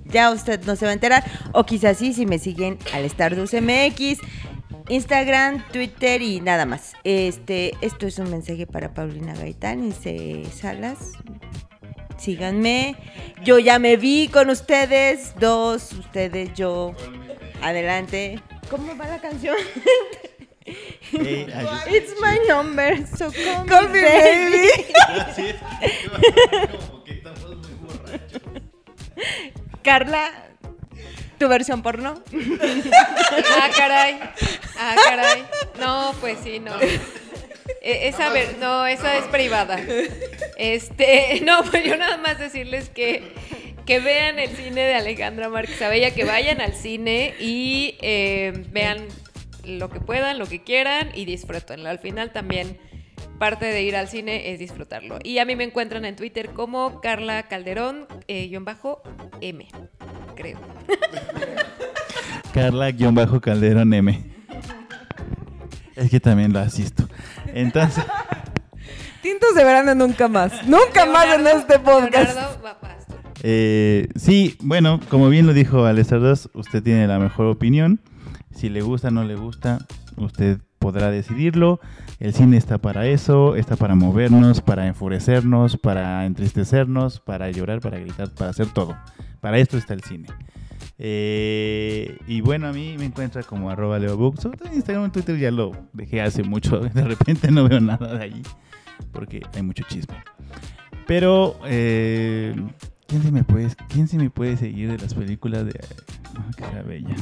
[0.04, 1.24] Ya usted no se va a enterar.
[1.52, 4.18] O quizás sí, si me siguen al Stardust MX,
[4.88, 6.92] Instagram, Twitter y nada más.
[7.04, 10.44] Este, esto es un mensaje para Paulina Gaitán y C.
[10.54, 11.12] Salas.
[12.16, 12.96] Síganme.
[13.44, 15.34] Yo ya me vi con ustedes.
[15.38, 16.92] Dos, ustedes, yo.
[17.62, 18.40] Adelante.
[18.70, 19.56] ¿Cómo va la canción?
[21.12, 24.68] It's my number, so call, Call me baby.
[25.08, 25.56] Así es.
[26.70, 28.42] Como que estamos muy borrachos.
[29.82, 30.30] Carla,
[31.38, 32.22] tu versión porno.
[33.60, 34.18] Ah, caray.
[34.78, 35.44] Ah, caray.
[35.78, 36.72] No, pues sí, no.
[36.80, 39.78] E- Esa ver, no, esa es privada.
[40.56, 43.22] Este, no, pues yo nada más decirles que
[43.86, 49.06] que vean el cine de Alejandra Márquez Abella, que vayan al cine y eh, vean
[49.66, 51.88] lo que puedan, lo que quieran y disfrútenlo.
[51.88, 52.78] Al final también
[53.38, 55.18] parte de ir al cine es disfrutarlo.
[55.22, 59.02] Y a mí me encuentran en Twitter como Carla Calderón, eh, guion bajo
[59.40, 59.66] M,
[60.34, 60.58] creo.
[62.54, 64.24] Carla-Calderón M.
[65.94, 67.06] Es que también lo asisto.
[67.52, 68.04] Entonces,
[69.26, 70.64] Tintos de verano nunca más.
[70.68, 72.38] Nunca más en este podcast.
[73.42, 77.98] Eh, sí, bueno, como bien lo dijo Alessandro, usted tiene la mejor opinión.
[78.56, 79.78] Si le gusta o no le gusta,
[80.16, 81.78] usted podrá decidirlo.
[82.20, 87.98] El cine está para eso, está para movernos, para enfurecernos, para entristecernos, para llorar, para
[87.98, 88.96] gritar, para hacer todo.
[89.40, 90.28] Para esto está el cine.
[90.98, 95.72] Eh, y bueno, a mí me encuentra como arroba en Instagram y Twitter ya lo
[95.92, 96.80] dejé hace mucho.
[96.94, 98.42] De repente no veo nada de allí.
[99.12, 100.16] Porque hay mucho chisme.
[101.06, 102.54] Pero, eh,
[103.06, 105.78] ¿quién, se me puede, ¿quién se me puede seguir de las películas de...
[106.36, 107.14] ah, que sea bella?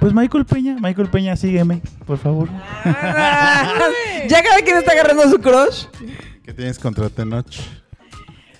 [0.00, 0.76] Pues Michael Peña.
[0.80, 2.48] Michael Peña, sígueme, por favor.
[2.84, 5.86] ya cada quien está agarrando su crush.
[6.44, 7.46] ¿Qué tienes contra Tenoch?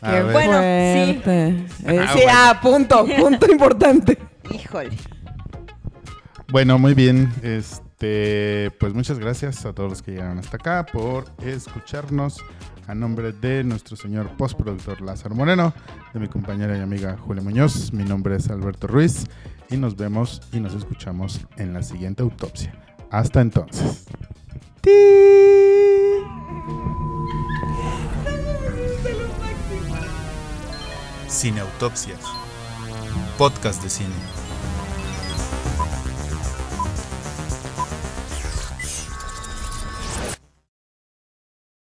[0.01, 0.33] A Qué ver.
[0.33, 0.59] bueno.
[0.59, 1.23] sí.
[1.27, 2.31] Eh, Ah, sí, bueno.
[2.33, 4.19] ah, punto, punto importante.
[4.55, 4.91] Híjole.
[6.51, 7.33] Bueno, muy bien.
[7.43, 12.39] Este, pues muchas gracias a todos los que llegaron hasta acá por escucharnos.
[12.87, 15.75] A nombre de nuestro señor postproductor Lázaro Moreno,
[16.15, 19.27] de mi compañera y amiga Julia Muñoz, mi nombre es Alberto Ruiz
[19.71, 22.73] y nos vemos y nos escuchamos en la siguiente autopsia.
[23.11, 24.07] Hasta entonces.
[31.29, 32.21] Cineautopsias.
[33.37, 34.48] Podcast de cine.